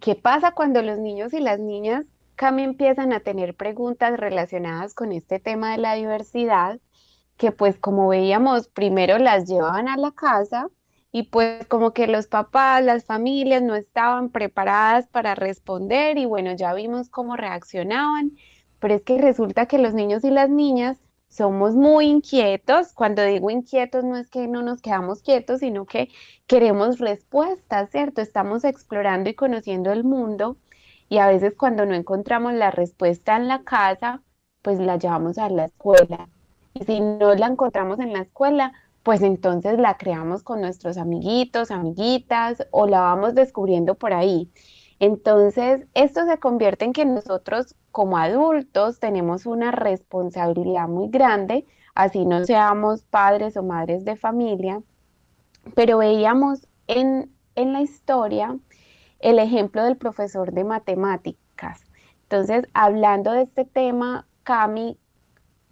[0.00, 5.12] qué pasa cuando los niños y las niñas Cami empiezan a tener preguntas relacionadas con
[5.12, 6.80] este tema de la diversidad,
[7.36, 10.68] que pues como veíamos, primero las llevaban a la casa
[11.12, 16.54] y pues como que los papás, las familias no estaban preparadas para responder y bueno,
[16.54, 18.32] ya vimos cómo reaccionaban,
[18.80, 22.92] pero es que resulta que los niños y las niñas somos muy inquietos.
[22.92, 26.10] Cuando digo inquietos no es que no nos quedamos quietos, sino que
[26.46, 28.20] queremos respuestas, ¿cierto?
[28.20, 30.56] Estamos explorando y conociendo el mundo
[31.08, 34.22] y a veces cuando no encontramos la respuesta en la casa,
[34.62, 36.28] pues la llevamos a la escuela.
[36.74, 38.72] Y si no la encontramos en la escuela,
[39.02, 44.50] pues entonces la creamos con nuestros amiguitos, amiguitas o la vamos descubriendo por ahí.
[44.98, 52.24] Entonces, esto se convierte en que nosotros como adultos tenemos una responsabilidad muy grande, así
[52.24, 54.82] no seamos padres o madres de familia,
[55.74, 58.58] pero veíamos en, en la historia
[59.20, 61.84] el ejemplo del profesor de matemáticas.
[62.22, 64.98] Entonces, hablando de este tema, Cami,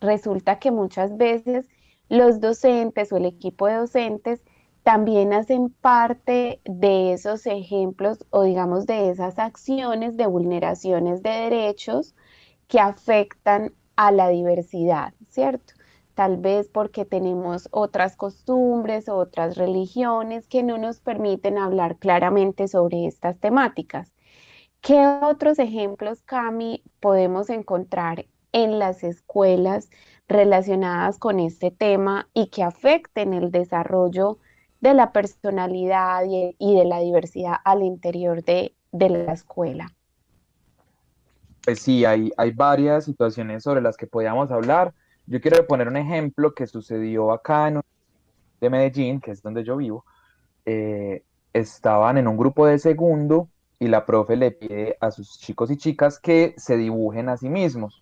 [0.03, 1.68] resulta que muchas veces
[2.09, 4.42] los docentes o el equipo de docentes
[4.82, 12.14] también hacen parte de esos ejemplos o digamos de esas acciones de vulneraciones de derechos
[12.68, 15.74] que afectan a la diversidad, ¿cierto?
[16.14, 23.07] tal vez porque tenemos otras costumbres otras religiones que no nos permiten hablar claramente sobre
[23.07, 24.12] estas temáticas.
[24.80, 29.90] ¿Qué otros ejemplos, Cami, podemos encontrar en las escuelas
[30.28, 34.38] relacionadas con este tema y que afecten el desarrollo
[34.80, 39.92] de la personalidad y, de la diversidad al interior de, la escuela?
[41.64, 44.92] Pues sí, hay, hay varias situaciones sobre las que podíamos hablar
[45.26, 47.80] yo quiero poner un ejemplo que sucedió acá en
[48.61, 50.05] de Medellín, que es donde yo vivo.
[50.66, 51.22] Eh,
[51.53, 53.48] estaban en un grupo de segundo
[53.78, 57.48] y la profe le pide a sus chicos y chicas que se dibujen a sí
[57.48, 58.01] mismos.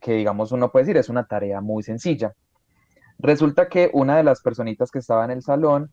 [0.00, 2.34] Que digamos uno puede decir, es una tarea muy sencilla.
[3.18, 5.90] Resulta que una de las personitas que estaba en el salón,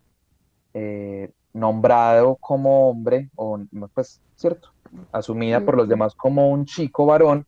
[0.74, 3.60] eh, nombrado como hombre, o
[3.94, 4.70] pues, cierto,
[5.12, 7.48] asumida por los demás como un chico varón,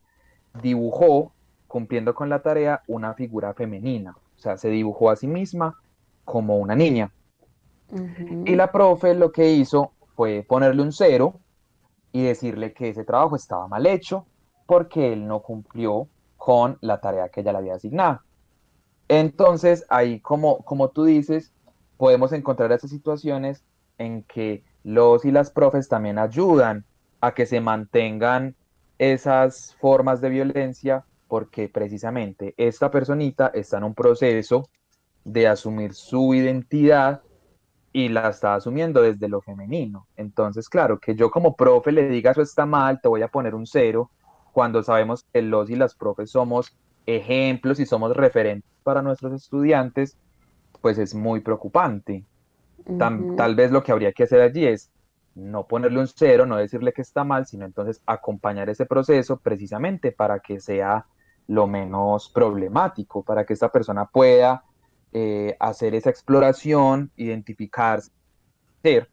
[0.62, 1.32] dibujó
[1.66, 4.16] cumpliendo con la tarea una figura femenina.
[4.36, 5.76] O sea, se dibujó a sí misma
[6.24, 7.12] como una niña.
[8.44, 11.40] Y la profe lo que hizo fue ponerle un cero
[12.12, 14.26] y decirle que ese trabajo estaba mal hecho
[14.66, 16.08] porque él no cumplió
[16.48, 18.22] con la tarea que ella le había asignado.
[19.06, 21.52] Entonces, ahí, como, como tú dices,
[21.98, 23.66] podemos encontrar esas situaciones
[23.98, 26.86] en que los y las profes también ayudan
[27.20, 28.56] a que se mantengan
[28.96, 34.70] esas formas de violencia porque precisamente esta personita está en un proceso
[35.24, 37.20] de asumir su identidad
[37.92, 40.06] y la está asumiendo desde lo femenino.
[40.16, 43.54] Entonces, claro, que yo como profe le diga eso está mal, te voy a poner
[43.54, 44.10] un cero,
[44.52, 46.76] cuando sabemos que los y las profes somos
[47.06, 50.16] ejemplos y somos referentes para nuestros estudiantes,
[50.80, 52.24] pues es muy preocupante.
[52.96, 54.90] Tal vez lo que habría que hacer allí es
[55.34, 60.10] no ponerle un cero, no decirle que está mal, sino entonces acompañar ese proceso precisamente
[60.12, 61.06] para que sea
[61.48, 64.64] lo menos problemático para que esta persona pueda
[65.12, 68.12] eh, hacer esa exploración, identificarse,
[68.82, 69.08] ser,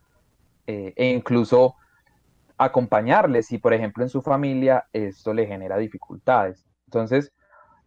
[0.67, 1.75] eh, e incluso
[2.57, 6.65] acompañarle si, por ejemplo, en su familia esto le genera dificultades.
[6.85, 7.33] Entonces,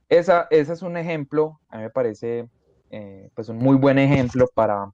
[0.08, 2.48] esa, ese es un ejemplo, a mí me parece
[2.90, 4.92] eh, pues un muy buen ejemplo para,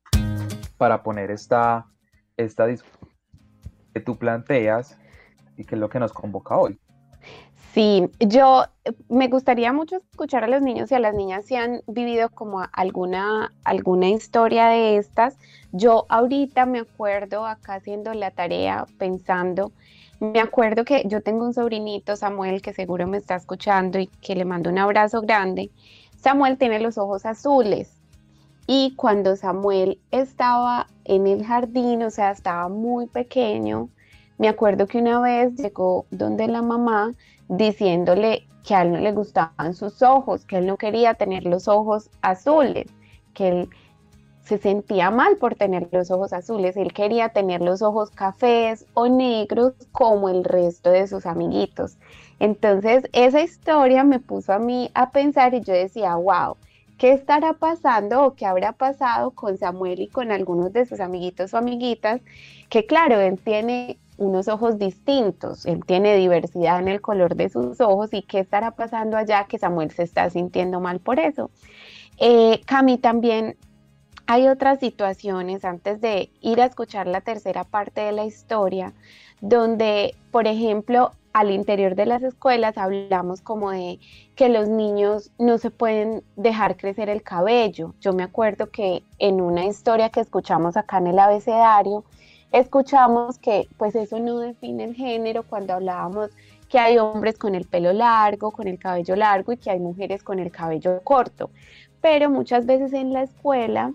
[0.77, 1.87] para poner esta,
[2.37, 2.67] esta
[3.93, 4.99] que tú planteas
[5.57, 6.79] y que es lo que nos convoca hoy.
[7.75, 11.57] Sí, yo eh, me gustaría mucho escuchar a los niños y a las niñas si
[11.57, 15.37] han vivido como alguna, alguna historia de estas.
[15.73, 19.73] Yo ahorita me acuerdo acá haciendo la tarea, pensando,
[20.21, 24.37] me acuerdo que yo tengo un sobrinito, Samuel, que seguro me está escuchando y que
[24.37, 25.73] le mando un abrazo grande.
[26.17, 28.01] Samuel tiene los ojos azules
[28.67, 33.91] Y cuando Samuel estaba en el jardín, o sea, estaba muy pequeño,
[34.39, 37.15] me acuerdo que una vez llegó donde la mamá
[37.49, 41.69] diciéndole que a él no le gustaban sus ojos, que él no quería tener los
[41.69, 42.87] ojos azules,
[43.35, 43.69] que él
[44.45, 49.09] se sentía mal por tener los ojos azules, él quería tener los ojos cafés o
[49.09, 51.97] negros como el resto de sus amiguitos.
[52.41, 56.57] Entonces esa historia me puso a mí a pensar y yo decía, wow,
[56.99, 61.55] ¿qué estará pasando o qué habrá pasado con Samuel y con algunos de sus amiguitos
[61.55, 62.21] o amiguitas?
[62.69, 67.81] Que claro, él tiene unos ojos distintos, él tiene diversidad en el color de sus
[67.81, 71.51] ojos y qué estará pasando allá que Samuel se está sintiendo mal por eso.
[72.19, 73.57] Eh, Cami también
[74.27, 78.93] hay otras situaciones antes de ir a escuchar la tercera parte de la historia,
[79.41, 83.99] donde, por ejemplo, al interior de las escuelas hablamos como de
[84.37, 87.93] que los niños no se pueden dejar crecer el cabello.
[88.01, 92.05] Yo me acuerdo que en una historia que escuchamos acá en el abecedario,
[92.53, 96.31] escuchamos que pues eso no define el género cuando hablábamos
[96.69, 100.23] que hay hombres con el pelo largo, con el cabello largo y que hay mujeres
[100.23, 101.51] con el cabello corto.
[102.01, 103.93] Pero muchas veces en la escuela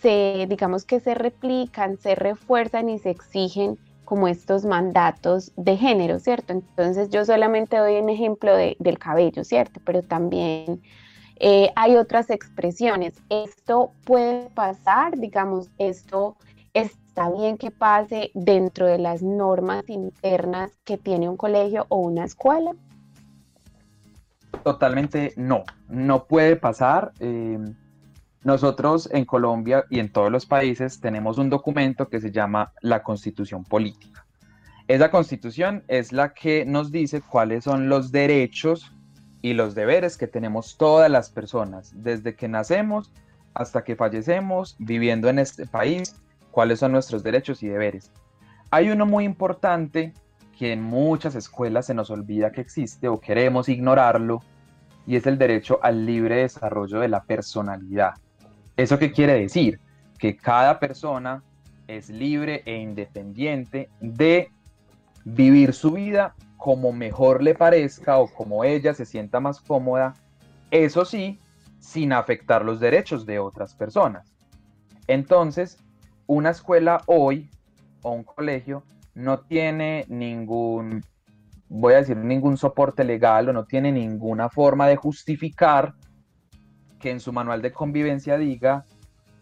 [0.00, 3.78] se, digamos que se replican, se refuerzan y se exigen
[4.08, 6.54] como estos mandatos de género, ¿cierto?
[6.54, 9.82] Entonces yo solamente doy un ejemplo del cabello, ¿cierto?
[9.84, 10.80] Pero también
[11.36, 13.20] eh, hay otras expresiones.
[13.28, 16.38] Esto puede pasar, digamos, esto
[16.72, 22.24] está bien que pase dentro de las normas internas que tiene un colegio o una
[22.24, 22.72] escuela.
[24.64, 27.12] Totalmente no, no puede pasar.
[27.20, 27.58] Eh,
[28.44, 33.02] nosotros en Colombia y en todos los países tenemos un documento que se llama la
[33.02, 34.24] Constitución Política.
[34.86, 38.90] Esa constitución es la que nos dice cuáles son los derechos
[39.42, 43.12] y los deberes que tenemos todas las personas, desde que nacemos
[43.54, 46.16] hasta que fallecemos, viviendo en este país,
[46.50, 48.12] cuáles son nuestros derechos y deberes.
[48.70, 50.14] Hay uno muy importante
[50.56, 54.40] que en muchas escuelas se nos olvida que existe o queremos ignorarlo,
[55.06, 58.14] y es el derecho al libre desarrollo de la personalidad.
[58.78, 59.80] ¿Eso qué quiere decir?
[60.20, 61.42] Que cada persona
[61.88, 64.52] es libre e independiente de
[65.24, 70.14] vivir su vida como mejor le parezca o como ella se sienta más cómoda,
[70.70, 71.40] eso sí,
[71.80, 74.32] sin afectar los derechos de otras personas.
[75.08, 75.78] Entonces,
[76.28, 77.50] una escuela hoy
[78.02, 81.04] o un colegio no tiene ningún,
[81.68, 85.94] voy a decir, ningún soporte legal o no tiene ninguna forma de justificar
[86.98, 88.84] que en su manual de convivencia diga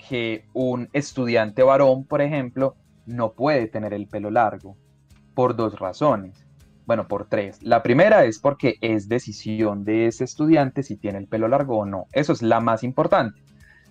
[0.08, 2.76] que un estudiante varón, por ejemplo,
[3.06, 4.76] no puede tener el pelo largo
[5.34, 6.44] por dos razones.
[6.86, 7.62] Bueno, por tres.
[7.62, 11.86] La primera es porque es decisión de ese estudiante si tiene el pelo largo o
[11.86, 12.06] no.
[12.12, 13.40] Eso es la más importante.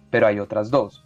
[0.10, 1.04] Pero hay otras dos.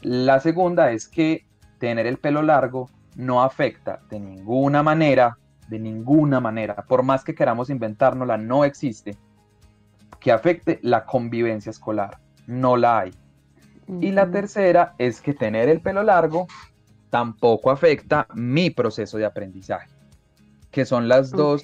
[0.00, 1.46] La segunda es que
[1.78, 5.38] tener el pelo largo no afecta de ninguna manera,
[5.68, 9.16] de ninguna manera, por más que queramos inventárnosla, no existe
[10.20, 12.18] que afecte la convivencia escolar.
[12.46, 13.14] No la hay.
[14.00, 16.46] Y la tercera es que tener el pelo largo
[17.08, 19.88] tampoco afecta mi proceso de aprendizaje,
[20.70, 21.62] que son las dos,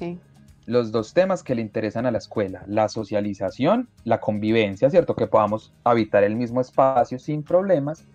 [0.64, 5.14] los dos temas que le interesan a la escuela, la socialización, la convivencia, ¿cierto?
[5.14, 8.06] Que podamos habitar el mismo espacio sin problemas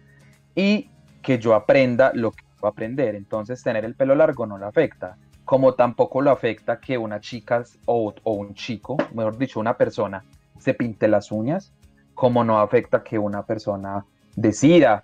[0.56, 0.90] y
[1.22, 3.14] que yo aprenda lo que voy a aprender.
[3.14, 5.18] Entonces tener el pelo largo no le afecta
[5.50, 10.24] como tampoco lo afecta que una chica o, un chico, mejor dicho, una persona
[10.60, 11.74] se pinte las uñas,
[12.14, 15.04] como no afecta que una persona decida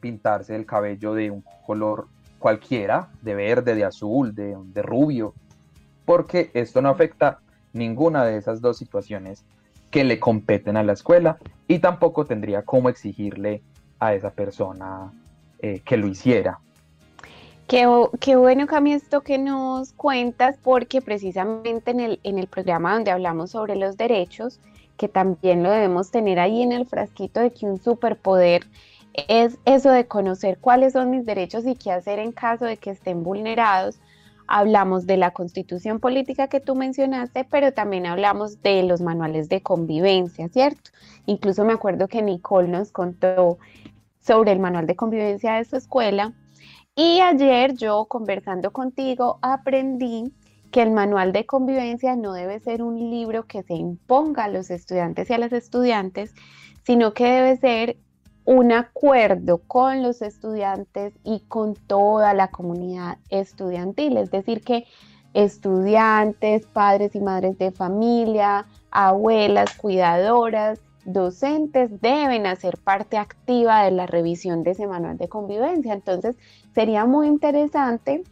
[0.00, 2.06] pintarse el cabello de un color
[2.38, 5.34] cualquiera, de verde, de azul, de, rubio,
[6.06, 7.40] porque esto no afecta
[7.74, 9.44] ninguna de esas dos situaciones
[9.90, 11.36] que le competen a la escuela
[11.68, 13.60] y tampoco tendría cómo exigirle
[14.00, 15.12] a esa persona
[15.58, 16.60] eh, que lo hiciera.
[17.68, 23.10] Qué, bueno, Cami, esto que nos cuentas, porque precisamente en el, en el programa donde
[23.10, 24.60] hablamos sobre los derechos,
[24.96, 28.66] que también lo debemos tener ahí en el frasquito de que un superpoder
[29.14, 32.90] es eso de conocer cuáles son mis derechos y qué hacer en caso de que
[32.90, 33.98] estén vulnerados.
[34.46, 39.62] Hablamos de la constitución política que tú mencionaste, pero también hablamos de los manuales de
[39.62, 40.90] convivencia, ¿cierto?
[41.26, 43.58] Incluso me acuerdo que Nicole nos contó
[44.20, 46.32] sobre el manual de convivencia de su escuela
[46.94, 50.32] y ayer yo conversando contigo aprendí
[50.70, 54.70] que el manual de convivencia no debe ser un libro que se imponga a los
[54.70, 56.34] estudiantes y a las estudiantes,
[56.84, 57.96] sino que debe ser
[58.44, 64.84] un acuerdo con los estudiantes y con toda la comunidad estudiantil, es decir, que
[65.34, 74.06] estudiantes, padres y madres de familia, abuelas, cuidadoras docentes deben hacer parte activa de la
[74.06, 75.92] revisión de ese manual de convivencia.
[75.92, 76.36] Entonces,
[76.74, 78.22] sería muy interesante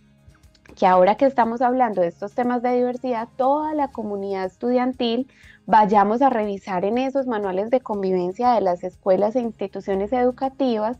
[0.76, 5.28] que ahora que estamos hablando de estos temas de diversidad, toda la comunidad estudiantil
[5.66, 10.98] vayamos a revisar en esos manuales de convivencia de las escuelas e instituciones educativas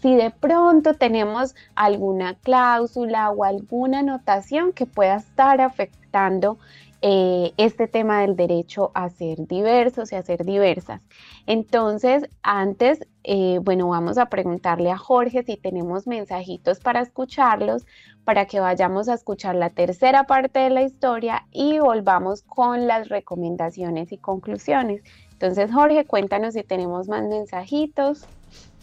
[0.00, 6.58] si de pronto tenemos alguna cláusula o alguna anotación que pueda estar afectando
[7.02, 11.00] eh, este tema del derecho a ser diversos y a ser diversas.
[11.46, 17.86] Entonces, antes, eh, bueno, vamos a preguntarle a Jorge si tenemos mensajitos para escucharlos,
[18.24, 23.08] para que vayamos a escuchar la tercera parte de la historia y volvamos con las
[23.08, 25.02] recomendaciones y conclusiones.
[25.32, 28.26] Entonces, Jorge, cuéntanos si tenemos más mensajitos,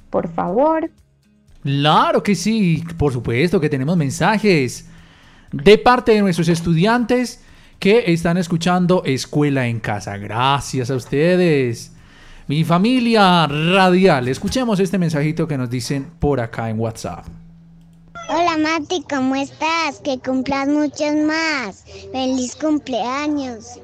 [0.10, 0.90] por favor.
[1.62, 4.90] Claro que sí, por supuesto que tenemos mensajes
[5.52, 7.44] de parte de nuestros estudiantes
[7.80, 10.18] que están escuchando Escuela en Casa.
[10.18, 11.92] Gracias a ustedes.
[12.48, 14.28] Mi familia radial.
[14.28, 17.26] Escuchemos este mensajito que nos dicen por acá en WhatsApp.
[18.30, 20.00] Hola Mati, ¿cómo estás?
[20.04, 21.84] Que cumplas muchos más.
[22.12, 23.80] Feliz cumpleaños.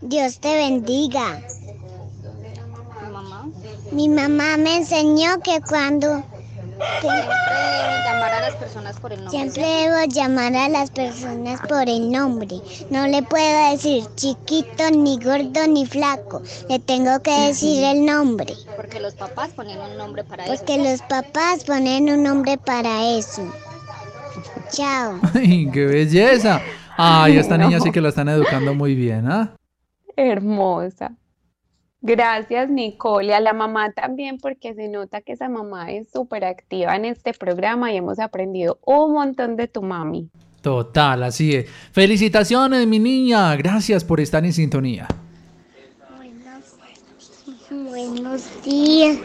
[0.00, 1.42] Dios te bendiga.
[3.90, 4.56] Mi mamá.
[4.56, 6.24] Me enseñó que cuando
[7.00, 7.12] Siempre
[8.04, 9.38] llamar a las personas por el nombre.
[9.38, 12.56] Siempre debo llamar a las personas por el nombre.
[12.90, 16.42] No le puedo decir chiquito, ni gordo, ni flaco.
[16.68, 18.54] Le tengo que decir el nombre.
[18.76, 20.84] Porque los papás ponen un nombre para Porque eso.
[20.84, 23.42] los papás ponen un nombre para eso.
[24.70, 25.20] Chao.
[25.34, 26.60] ¡Ay, qué belleza!
[26.96, 29.54] Ay, esta niña sí que la están educando muy bien, ¿ah?
[30.16, 31.12] Hermosa.
[32.04, 36.44] Gracias, Nicole, y a la mamá también, porque se nota que esa mamá es súper
[36.44, 40.28] activa en este programa y hemos aprendido un montón de tu mami.
[40.62, 41.70] Total, así es.
[41.92, 43.54] Felicitaciones, mi niña.
[43.54, 45.06] Gracias por estar en sintonía.
[47.70, 49.18] Buenos días.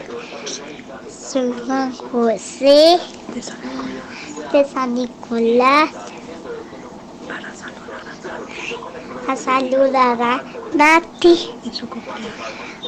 [1.08, 2.98] Soy Juan José
[4.52, 5.90] de San Nicolás.
[9.28, 11.50] A saludar a Nati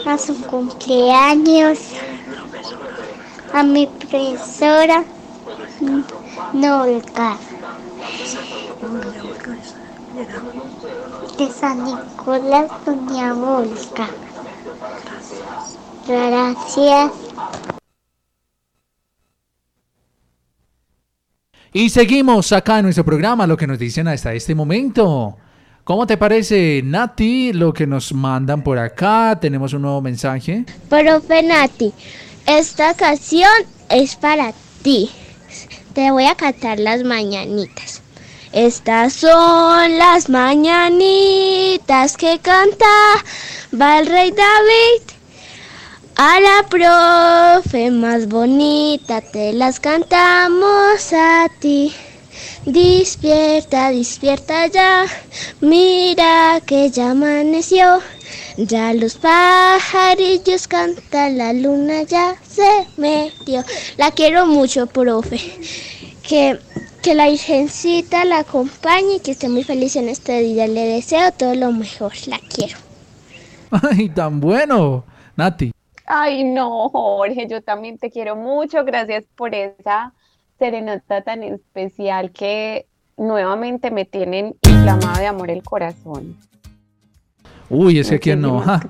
[0.06, 1.78] a su cumpleaños.
[3.52, 5.04] A mi profesora
[6.52, 7.36] Nolga
[11.38, 14.08] de San Nicolás, doña Volga.
[16.06, 17.12] Gracias.
[21.72, 25.36] Y seguimos acá en nuestro programa, lo que nos dicen hasta este momento.
[25.90, 29.36] ¿Cómo te parece, Nati, lo que nos mandan por acá?
[29.40, 30.64] Tenemos un nuevo mensaje.
[30.88, 31.92] Profe Nati,
[32.46, 33.50] esta canción
[33.88, 34.52] es para
[34.84, 35.10] ti.
[35.92, 38.02] Te voy a cantar las mañanitas.
[38.52, 45.02] Estas son las mañanitas que cantaba el rey David.
[46.14, 51.92] A la profe más bonita te las cantamos a ti.
[52.66, 55.06] Despierta, despierta ya,
[55.62, 58.00] mira que ya amaneció.
[58.58, 63.64] Ya los pajarillos cantan, la luna ya se metió.
[63.96, 65.38] La quiero mucho, profe.
[66.22, 66.58] Que,
[67.02, 70.66] que la Virgencita la acompañe y que esté muy feliz en este día.
[70.66, 72.76] Le deseo todo lo mejor, la quiero.
[73.70, 75.04] ¡Ay, tan bueno!
[75.34, 75.72] Nati.
[76.04, 78.84] Ay, no, Jorge, yo también te quiero mucho.
[78.84, 80.12] Gracias por esa
[80.60, 82.86] serenata tan especial que
[83.16, 86.36] nuevamente me tienen inflamado de amor el corazón.
[87.68, 88.60] Uy, es que quién no.
[88.60, 88.80] Ja.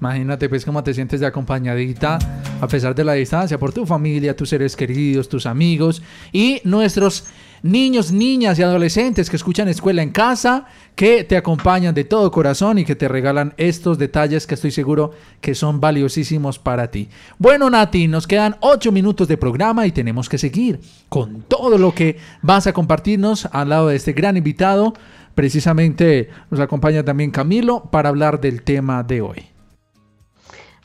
[0.00, 2.18] Imagínate pues cómo te sientes de acompañadita
[2.60, 6.02] a pesar de la distancia por tu familia, tus seres queridos, tus amigos
[6.32, 7.24] y nuestros
[7.62, 12.78] niños, niñas y adolescentes que escuchan Escuela en Casa, que te acompañan de todo corazón
[12.78, 17.08] y que te regalan estos detalles que estoy seguro que son valiosísimos para ti.
[17.38, 21.94] Bueno, Nati, nos quedan ocho minutos de programa y tenemos que seguir con todo lo
[21.94, 24.94] que vas a compartirnos al lado de este gran invitado.
[25.34, 29.55] Precisamente nos acompaña también Camilo para hablar del tema de hoy.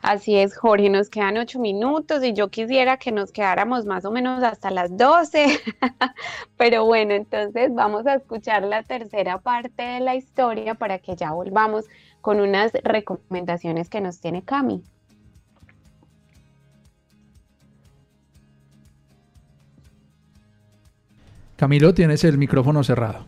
[0.01, 4.11] Así es, Jorge, nos quedan ocho minutos y yo quisiera que nos quedáramos más o
[4.11, 5.45] menos hasta las 12,
[6.57, 11.31] pero bueno, entonces vamos a escuchar la tercera parte de la historia para que ya
[11.31, 11.85] volvamos
[12.19, 14.83] con unas recomendaciones que nos tiene Cami.
[21.57, 23.27] Camilo, tienes el micrófono cerrado.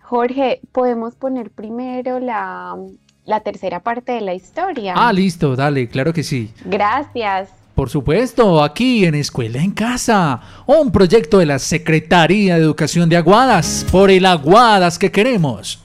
[0.00, 2.76] Jorge, ¿podemos poner primero la,
[3.24, 4.94] la tercera parte de la historia?
[4.96, 6.52] Ah, listo, dale, claro que sí.
[6.64, 7.48] Gracias.
[7.74, 13.16] Por supuesto, aquí en Escuela en Casa, un proyecto de la Secretaría de Educación de
[13.16, 15.82] Aguadas, por el Aguadas que queremos.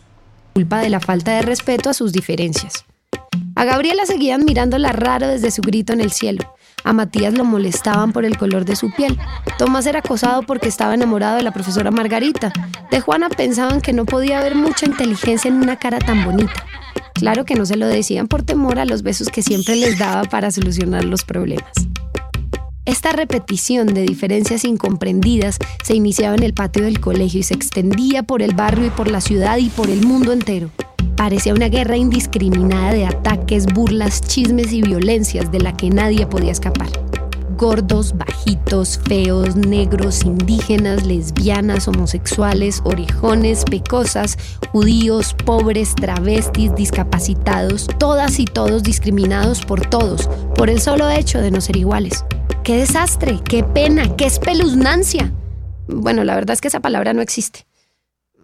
[0.54, 2.86] Culpa de la falta de respeto a sus diferencias.
[3.56, 6.56] A Gabriela seguían mirándola raro desde su grito en el cielo.
[6.84, 9.18] A Matías lo molestaban por el color de su piel.
[9.58, 12.54] Tomás era acosado porque estaba enamorado de la profesora Margarita.
[12.92, 16.66] De Juana pensaban que no podía haber mucha inteligencia en una cara tan bonita.
[17.20, 20.24] Claro que no se lo decían por temor a los besos que siempre les daba
[20.24, 21.72] para solucionar los problemas.
[22.86, 28.24] Esta repetición de diferencias incomprendidas se iniciaba en el patio del colegio y se extendía
[28.24, 30.72] por el barrio y por la ciudad y por el mundo entero.
[31.17, 36.53] Parecía una guerra indiscriminada de ataques, burlas, chismes y violencias de la que nadie podía
[36.53, 36.88] escapar.
[37.60, 44.38] Gordos, bajitos, feos, negros, indígenas, lesbianas, homosexuales, orejones, pecosas,
[44.72, 51.51] judíos, pobres, travestis, discapacitados, todas y todos discriminados por todos, por el solo hecho de
[51.51, 52.24] no ser iguales.
[52.64, 53.41] ¡Qué desastre!
[53.43, 54.16] ¡Qué pena!
[54.16, 55.34] ¡Qué espeluznancia!
[55.88, 57.68] Bueno, la verdad es que esa palabra no existe.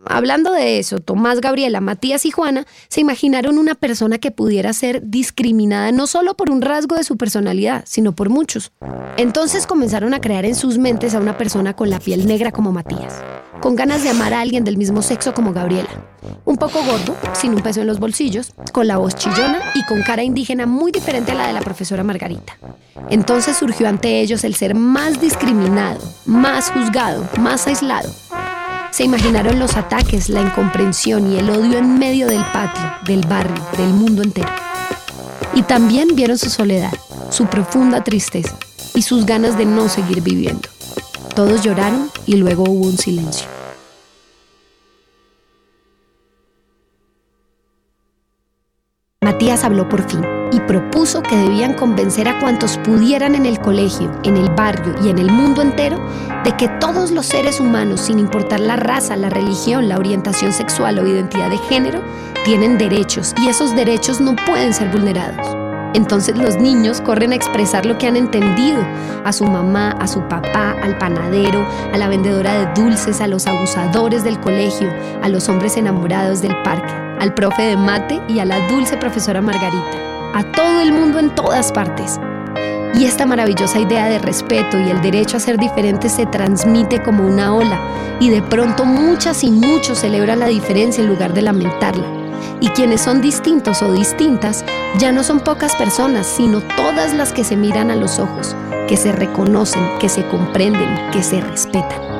[0.08, 5.02] Hablando de eso, Tomás, Gabriela, Matías y Juana se imaginaron una persona que pudiera ser
[5.04, 8.72] discriminada no solo por un rasgo de su personalidad, sino por muchos.
[9.18, 12.72] Entonces comenzaron a crear en sus mentes a una persona con la piel negra como
[12.72, 13.16] Matías,
[13.62, 15.90] con ganas de amar a alguien del mismo sexo como Gabriela,
[16.46, 20.04] un poco gordo, sin un peso en los bolsillos, con la voz chillona y con
[20.04, 22.58] cara indígena muy diferente a la de la profesora Margarita.
[23.10, 28.10] Entonces surgió ante ellos el ser más discriminado, más juzgado, más aislado
[28.96, 33.62] se imaginaron los ataques, la incomprensión y el odio en medio del patio, del barrio,
[33.78, 34.48] del mundo entero.
[35.54, 36.94] Y también vieron su soledad,
[37.30, 38.56] su profunda tristeza
[38.94, 40.70] y sus ganas de no seguir viviendo.
[41.36, 43.50] Todos lloraron y luego hubo un silencio.
[49.26, 50.22] Matías habló por fin
[50.52, 55.10] y propuso que debían convencer a cuantos pudieran en el colegio, en el barrio y
[55.10, 55.98] en el mundo entero
[56.44, 61.00] de que todos los seres humanos, sin importar la raza, la religión, la orientación sexual
[61.00, 62.04] o identidad de género,
[62.44, 65.58] tienen derechos y esos derechos no pueden ser vulnerados.
[65.96, 68.86] Entonces los niños corren a expresar lo que han entendido
[69.24, 73.48] a su mamá, a su papá, al panadero, a la vendedora de dulces, a los
[73.48, 78.46] abusadores del colegio, a los hombres enamorados del parque, al profe de mate y a
[78.46, 82.20] la dulce profesora Margarita, a todo el mundo en todas partes.
[82.96, 87.28] Y esta maravillosa idea de respeto y el derecho a ser diferente se transmite como
[87.28, 87.80] una ola
[88.22, 92.06] y de pronto muchas y muchos celebran la diferencia en lugar de lamentarla.
[92.62, 94.64] Y quienes son distintos o distintas
[94.98, 98.56] ya no son pocas personas, sino todas las que se miran a los ojos,
[98.88, 102.15] que se reconocen, que se comprenden, que se respetan.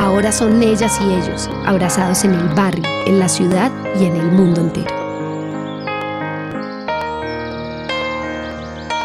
[0.00, 3.70] Ahora son ellas y ellos, abrazados en el barrio, en la ciudad
[4.00, 4.88] y en el mundo entero.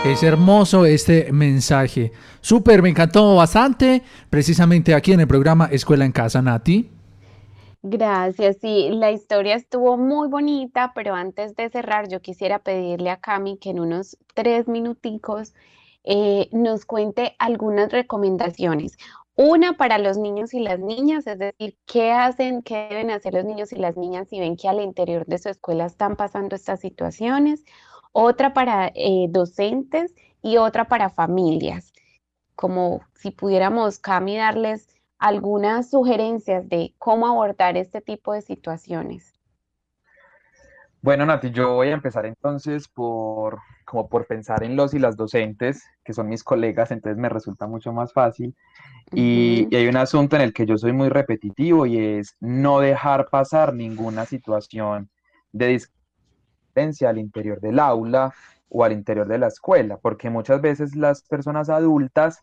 [0.05, 2.13] Es hermoso este mensaje.
[2.39, 4.03] Súper, me encantó bastante.
[4.29, 6.89] Precisamente aquí en el programa Escuela en Casa, Nati.
[7.83, 13.17] Gracias, sí, la historia estuvo muy bonita, pero antes de cerrar yo quisiera pedirle a
[13.17, 15.53] Cami que en unos tres minuticos
[16.05, 18.97] eh, nos cuente algunas recomendaciones.
[19.37, 23.43] Una para los niños y las niñas, es decir, qué hacen, qué deben hacer los
[23.43, 26.79] niños y las niñas si ven que al interior de su escuela están pasando estas
[26.79, 27.65] situaciones.
[28.13, 31.91] Otra para eh, docentes y otra para familias.
[32.55, 34.87] Como si pudiéramos, Cami, darles
[35.19, 39.33] algunas sugerencias de cómo abordar este tipo de situaciones.
[41.01, 45.17] Bueno, Nati, yo voy a empezar entonces por, como por pensar en los y las
[45.17, 48.55] docentes, que son mis colegas, entonces me resulta mucho más fácil.
[49.11, 52.79] Y, y hay un asunto en el que yo soy muy repetitivo y es no
[52.79, 55.09] dejar pasar ninguna situación
[55.51, 55.95] de discriminación
[57.07, 58.33] al interior del aula
[58.69, 62.41] o al interior de la escuela, porque muchas veces las personas adultas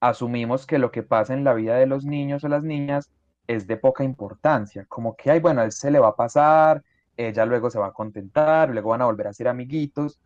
[0.00, 3.10] asumimos que lo que pasa en la vida de los niños o las niñas
[3.46, 6.82] es de poca importancia, como que, ay, bueno, a él se le va a pasar,
[7.16, 10.20] ella luego se va a contentar, luego van a volver a ser amiguitos,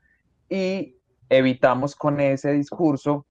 [0.49, 0.97] y
[1.29, 3.27] evitamos con ese discurso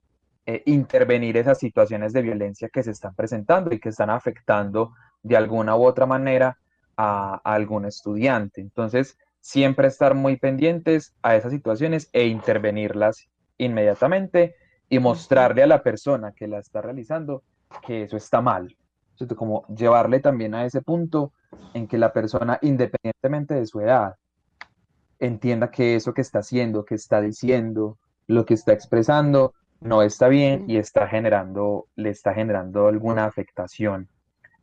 [0.46, 5.36] eh, intervenir esas situaciones de violencia que se están presentando y que están afectando de
[5.36, 6.58] alguna u otra manera
[6.96, 8.60] a, a algún estudiante.
[8.60, 13.28] Entonces, siempre estar muy pendientes a esas situaciones e intervenirlas
[13.58, 14.56] inmediatamente
[14.88, 17.42] y mostrarle a la persona que la está realizando
[17.86, 18.76] que eso está mal.
[19.16, 19.36] ¿cierto?
[19.36, 21.32] Como llevarle también a ese punto
[21.74, 24.16] en que la persona, independientemente de su edad,
[25.18, 30.28] entienda que eso que está haciendo, que está diciendo, lo que está expresando, no está
[30.28, 34.08] bien y está generando, le está generando alguna afectación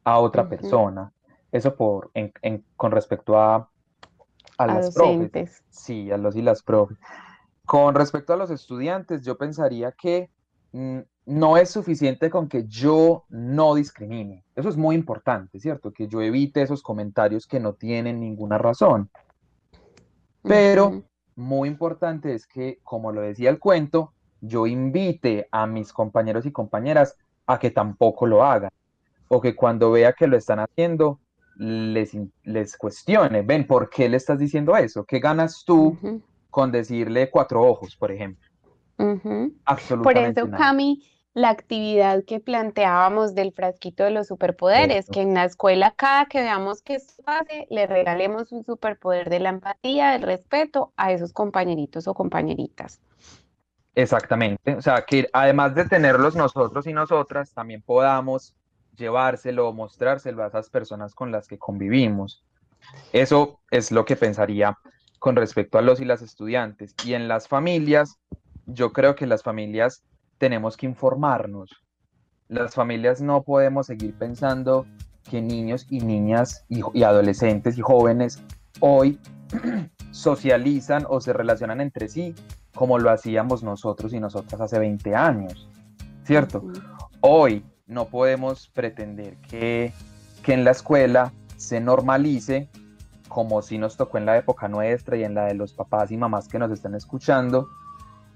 [0.03, 1.11] a otra persona.
[1.51, 3.69] Eso por, en, en, con respecto a,
[4.57, 5.63] a, las profes.
[5.69, 6.97] Sí, a los y las profes.
[7.65, 10.29] Con respecto a los estudiantes, yo pensaría que
[10.71, 14.45] mm, no es suficiente con que yo no discrimine.
[14.55, 15.91] Eso es muy importante, ¿cierto?
[15.91, 19.09] Que yo evite esos comentarios que no tienen ninguna razón.
[20.43, 21.03] Pero
[21.35, 26.51] muy importante es que, como lo decía el cuento, yo invite a mis compañeros y
[26.51, 27.15] compañeras
[27.45, 28.71] a que tampoco lo hagan,
[29.29, 31.19] o que cuando vea que lo están haciendo,
[31.57, 35.03] les, les cuestione, ven, ¿por qué le estás diciendo eso?
[35.05, 35.97] ¿Qué ganas tú
[36.49, 38.47] con decirle cuatro ojos, por ejemplo?
[38.97, 39.19] Ujú.
[39.19, 40.51] Por Absolutamente eso.
[40.51, 46.25] Cami, la actividad que planteábamos del frasquito de los superpoderes, que en la escuela cada
[46.25, 51.11] que veamos que esto hace, le regalemos un superpoder de la empatía, del respeto a
[51.11, 53.01] esos compañeritos o compañeritas.
[53.97, 58.53] Exactamente, o sea, que además de tenerlos nosotros y nosotras, también podamos
[58.95, 62.43] llevárselo o mostrárselo a esas personas con las que convivimos.
[63.11, 64.77] Eso es lo que pensaría
[65.17, 66.93] con respecto a los y las estudiantes.
[67.03, 68.19] Y en las familias,
[68.67, 70.03] yo creo que las familias
[70.37, 71.71] tenemos que informarnos.
[72.49, 74.85] Las familias no podemos seguir pensando
[75.27, 78.43] que niños y niñas y, y adolescentes y jóvenes
[78.79, 79.19] hoy
[80.11, 82.35] socializan o se relacionan entre sí
[82.77, 85.67] como lo hacíamos nosotros y nosotras hace 20 años,
[86.23, 86.63] ¿cierto?
[87.21, 89.91] Hoy no podemos pretender que,
[90.43, 92.69] que en la escuela se normalice,
[93.27, 96.17] como si nos tocó en la época nuestra y en la de los papás y
[96.17, 97.67] mamás que nos están escuchando,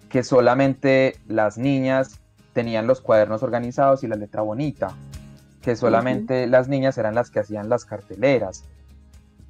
[0.09, 2.19] que solamente las niñas
[2.53, 4.89] tenían los cuadernos organizados y la letra bonita,
[5.61, 8.65] que solamente las niñas eran las que hacían las carteleras,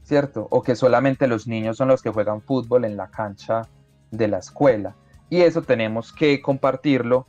[0.03, 0.47] ¿cierto?
[0.49, 3.69] O que solamente los niños son los que juegan fútbol en la cancha
[4.11, 4.95] de la escuela.
[5.29, 7.25] Y eso tenemos que compartirlo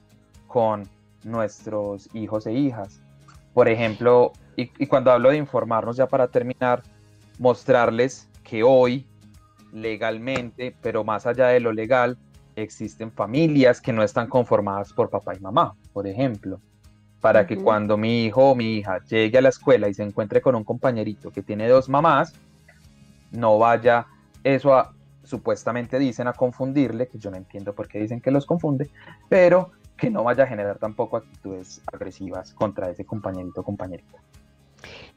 [0.47, 0.89] con
[1.25, 3.01] nuestros hijos e hijas.
[3.55, 6.83] Por ejemplo, y, y cuando hablo de informarnos ya para terminar,
[7.39, 9.07] mostrarles que hoy
[9.73, 12.19] legalmente, pero más allá de lo legal,
[12.57, 16.61] existen familias que no están conformadas por papá y mamá, por ejemplo,
[17.21, 20.41] para que cuando mi hijo o mi hija llegue a la escuela y se encuentre
[20.41, 22.35] con un compañerito que tiene dos mamás,
[23.31, 24.07] no vaya
[24.45, 24.93] eso a,
[25.25, 28.91] supuestamente dicen a confundirle, que yo no entiendo por qué dicen que los confunde,
[29.29, 34.19] pero que no vaya a generar tampoco actitudes agresivas contra ese compañerito o compañerita.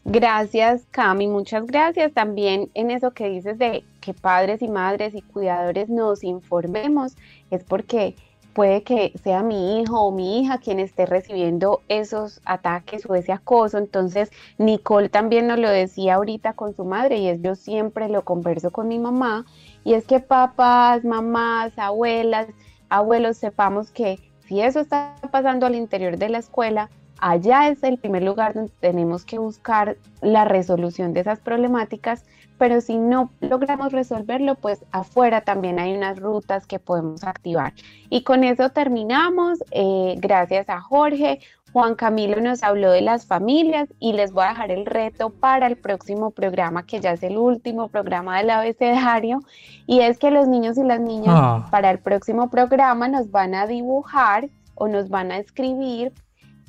[0.03, 2.13] Gracias, Cami, muchas gracias.
[2.13, 7.15] También en eso que dices de que padres y madres y cuidadores nos informemos,
[7.49, 8.15] es porque
[8.55, 13.33] puede que sea mi hijo o mi hija quien esté recibiendo esos ataques o ese
[13.33, 13.77] acoso.
[13.77, 18.23] Entonces, Nicole también nos lo decía ahorita con su madre y es yo siempre lo
[18.23, 19.45] converso con mi mamá
[19.83, 22.47] y es que papás, mamás, abuelas,
[22.87, 26.89] abuelos sepamos que si eso está pasando al interior de la escuela,
[27.19, 32.23] allá es el primer lugar donde tenemos que buscar la resolución de esas problemáticas,
[32.57, 37.73] pero si no logramos resolverlo, pues afuera también hay unas rutas que podemos activar.
[38.09, 39.63] Y con eso terminamos.
[39.71, 41.39] Eh, gracias a Jorge.
[41.73, 45.67] Juan Camilo nos habló de las familias y les voy a dejar el reto para
[45.67, 49.39] el próximo programa, que ya es el último programa del abecedario,
[49.85, 51.67] y es que los niños y las niñas Ah.
[51.71, 56.13] para el próximo programa nos van a dibujar o nos van a escribir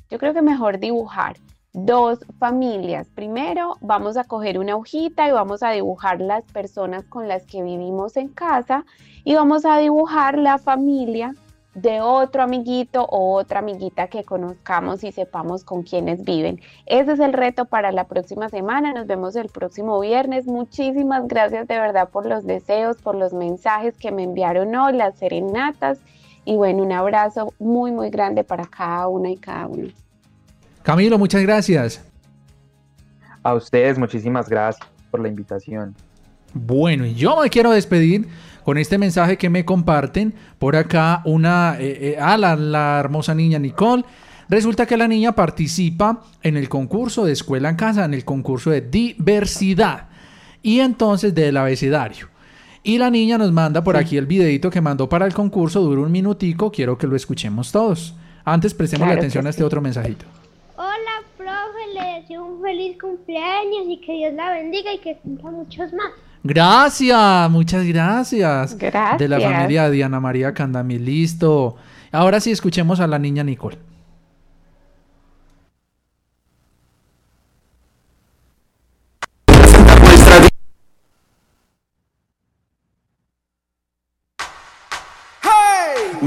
[0.09, 1.35] yo creo que mejor dibujar
[1.73, 3.07] dos familias.
[3.13, 7.61] Primero vamos a coger una hojita y vamos a dibujar las personas con las que
[7.61, 8.85] vivimos en casa
[9.23, 11.33] y vamos a dibujar la familia
[11.77, 16.59] de otro amiguito o otra amiguita que conozcamos y sepamos con quiénes viven.
[16.87, 18.93] Ese es el reto para la próxima semana.
[18.93, 20.47] Nos vemos el próximo viernes.
[20.47, 25.19] Muchísimas gracias de verdad por los deseos, por los mensajes que me enviaron hoy, las
[25.19, 25.99] serenatas.
[26.45, 29.89] Y bueno, un abrazo muy, muy grande para cada una y cada uno.
[30.87, 32.01] Camilo, muchas gracias.
[33.43, 35.93] A ustedes, muchísimas gracias por la invitación.
[36.53, 38.25] Bueno, y yo me quiero despedir
[38.63, 43.35] con este mensaje que me comparten por acá una eh, eh, a la, la hermosa
[43.35, 44.05] niña Nicole.
[44.47, 48.69] Resulta que la niña participa en el concurso de escuela en casa, en el concurso
[48.69, 50.07] de diversidad
[50.63, 52.29] y entonces del abecedario.
[52.81, 55.99] Y la niña nos manda por aquí el videito que mandó para el concurso, dura
[55.99, 58.15] un minutico, quiero que lo escuchemos todos.
[58.45, 60.36] Antes prestemos Claro que atención a este otro mensajito.
[60.79, 65.49] Hola, profe, le deseo un feliz cumpleaños y que Dios la bendiga y que cumpla
[65.49, 66.11] muchos más.
[66.43, 68.77] Gracias, muchas gracias.
[68.77, 69.51] De la Gracias.
[69.51, 71.77] familia Diana María Candamil, listo.
[72.11, 73.79] Ahora sí escuchemos a la niña Nicole.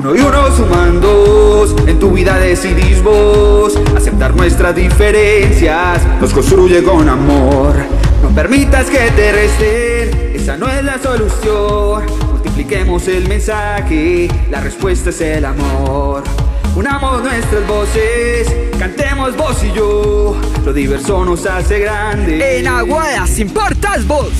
[0.00, 6.00] Uno y uno suman dos, en tu vida decidís vos Aceptar nuestras diferencias.
[6.18, 7.74] Nos construye con amor.
[8.22, 12.04] No permitas que te resten, esa no es la solución.
[12.30, 16.24] Multipliquemos el mensaje, la respuesta es el amor.
[16.74, 20.34] Unamos nuestras voces, cantemos vos y yo.
[20.64, 24.30] Lo diverso nos hace grandes En Aguadas importas vos.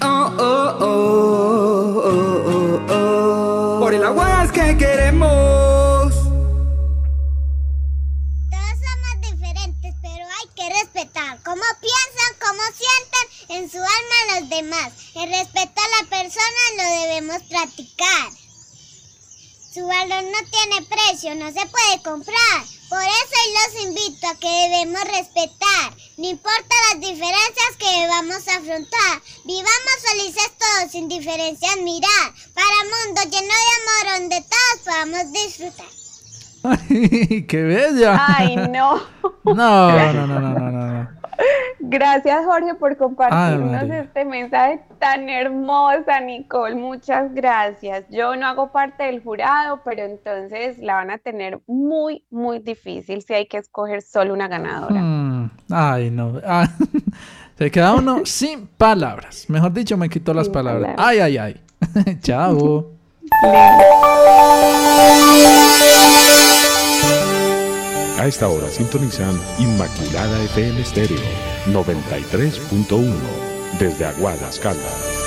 [0.00, 2.27] Oh, oh, oh, oh, oh,
[5.08, 6.12] queremos.
[8.50, 14.50] Todos somos diferentes, pero hay que respetar cómo piensan, cómo sienten en su alma los
[14.50, 14.92] demás.
[15.14, 18.30] El respeto a la persona lo debemos practicar.
[19.72, 22.77] Su valor no tiene precio, no se puede comprar.
[22.88, 25.92] Por eso los invito a que debemos respetar.
[26.16, 29.22] No importa las diferencias que debamos afrontar.
[29.44, 32.32] Vivamos felices todos sin diferencias mirar.
[32.54, 35.86] Para un mundo lleno de amor donde todos podamos disfrutar.
[36.64, 38.24] Ay, ¡Qué bella!
[38.26, 39.02] Ay, no.
[39.44, 40.97] No, no, no, no, no, no, no.
[41.80, 46.74] Gracias, Jorge, por compartirnos este mensaje tan hermosa, Nicole.
[46.74, 48.04] Muchas gracias.
[48.10, 53.22] Yo no hago parte del jurado, pero entonces la van a tener muy, muy difícil
[53.22, 55.00] si hay que escoger solo una ganadora.
[55.00, 56.40] Mm, Ay, no.
[56.44, 56.68] Ah,
[57.58, 59.46] se queda uno sin palabras.
[59.48, 60.94] Mejor dicho, me quitó las palabras.
[60.98, 61.60] Ay, ay, ay.
[62.20, 62.92] Chao.
[68.18, 71.20] A esta hora sintonizan Inmaculada FM Stereo
[71.66, 73.14] 93.1
[73.78, 75.17] desde Aguadas, Caldas.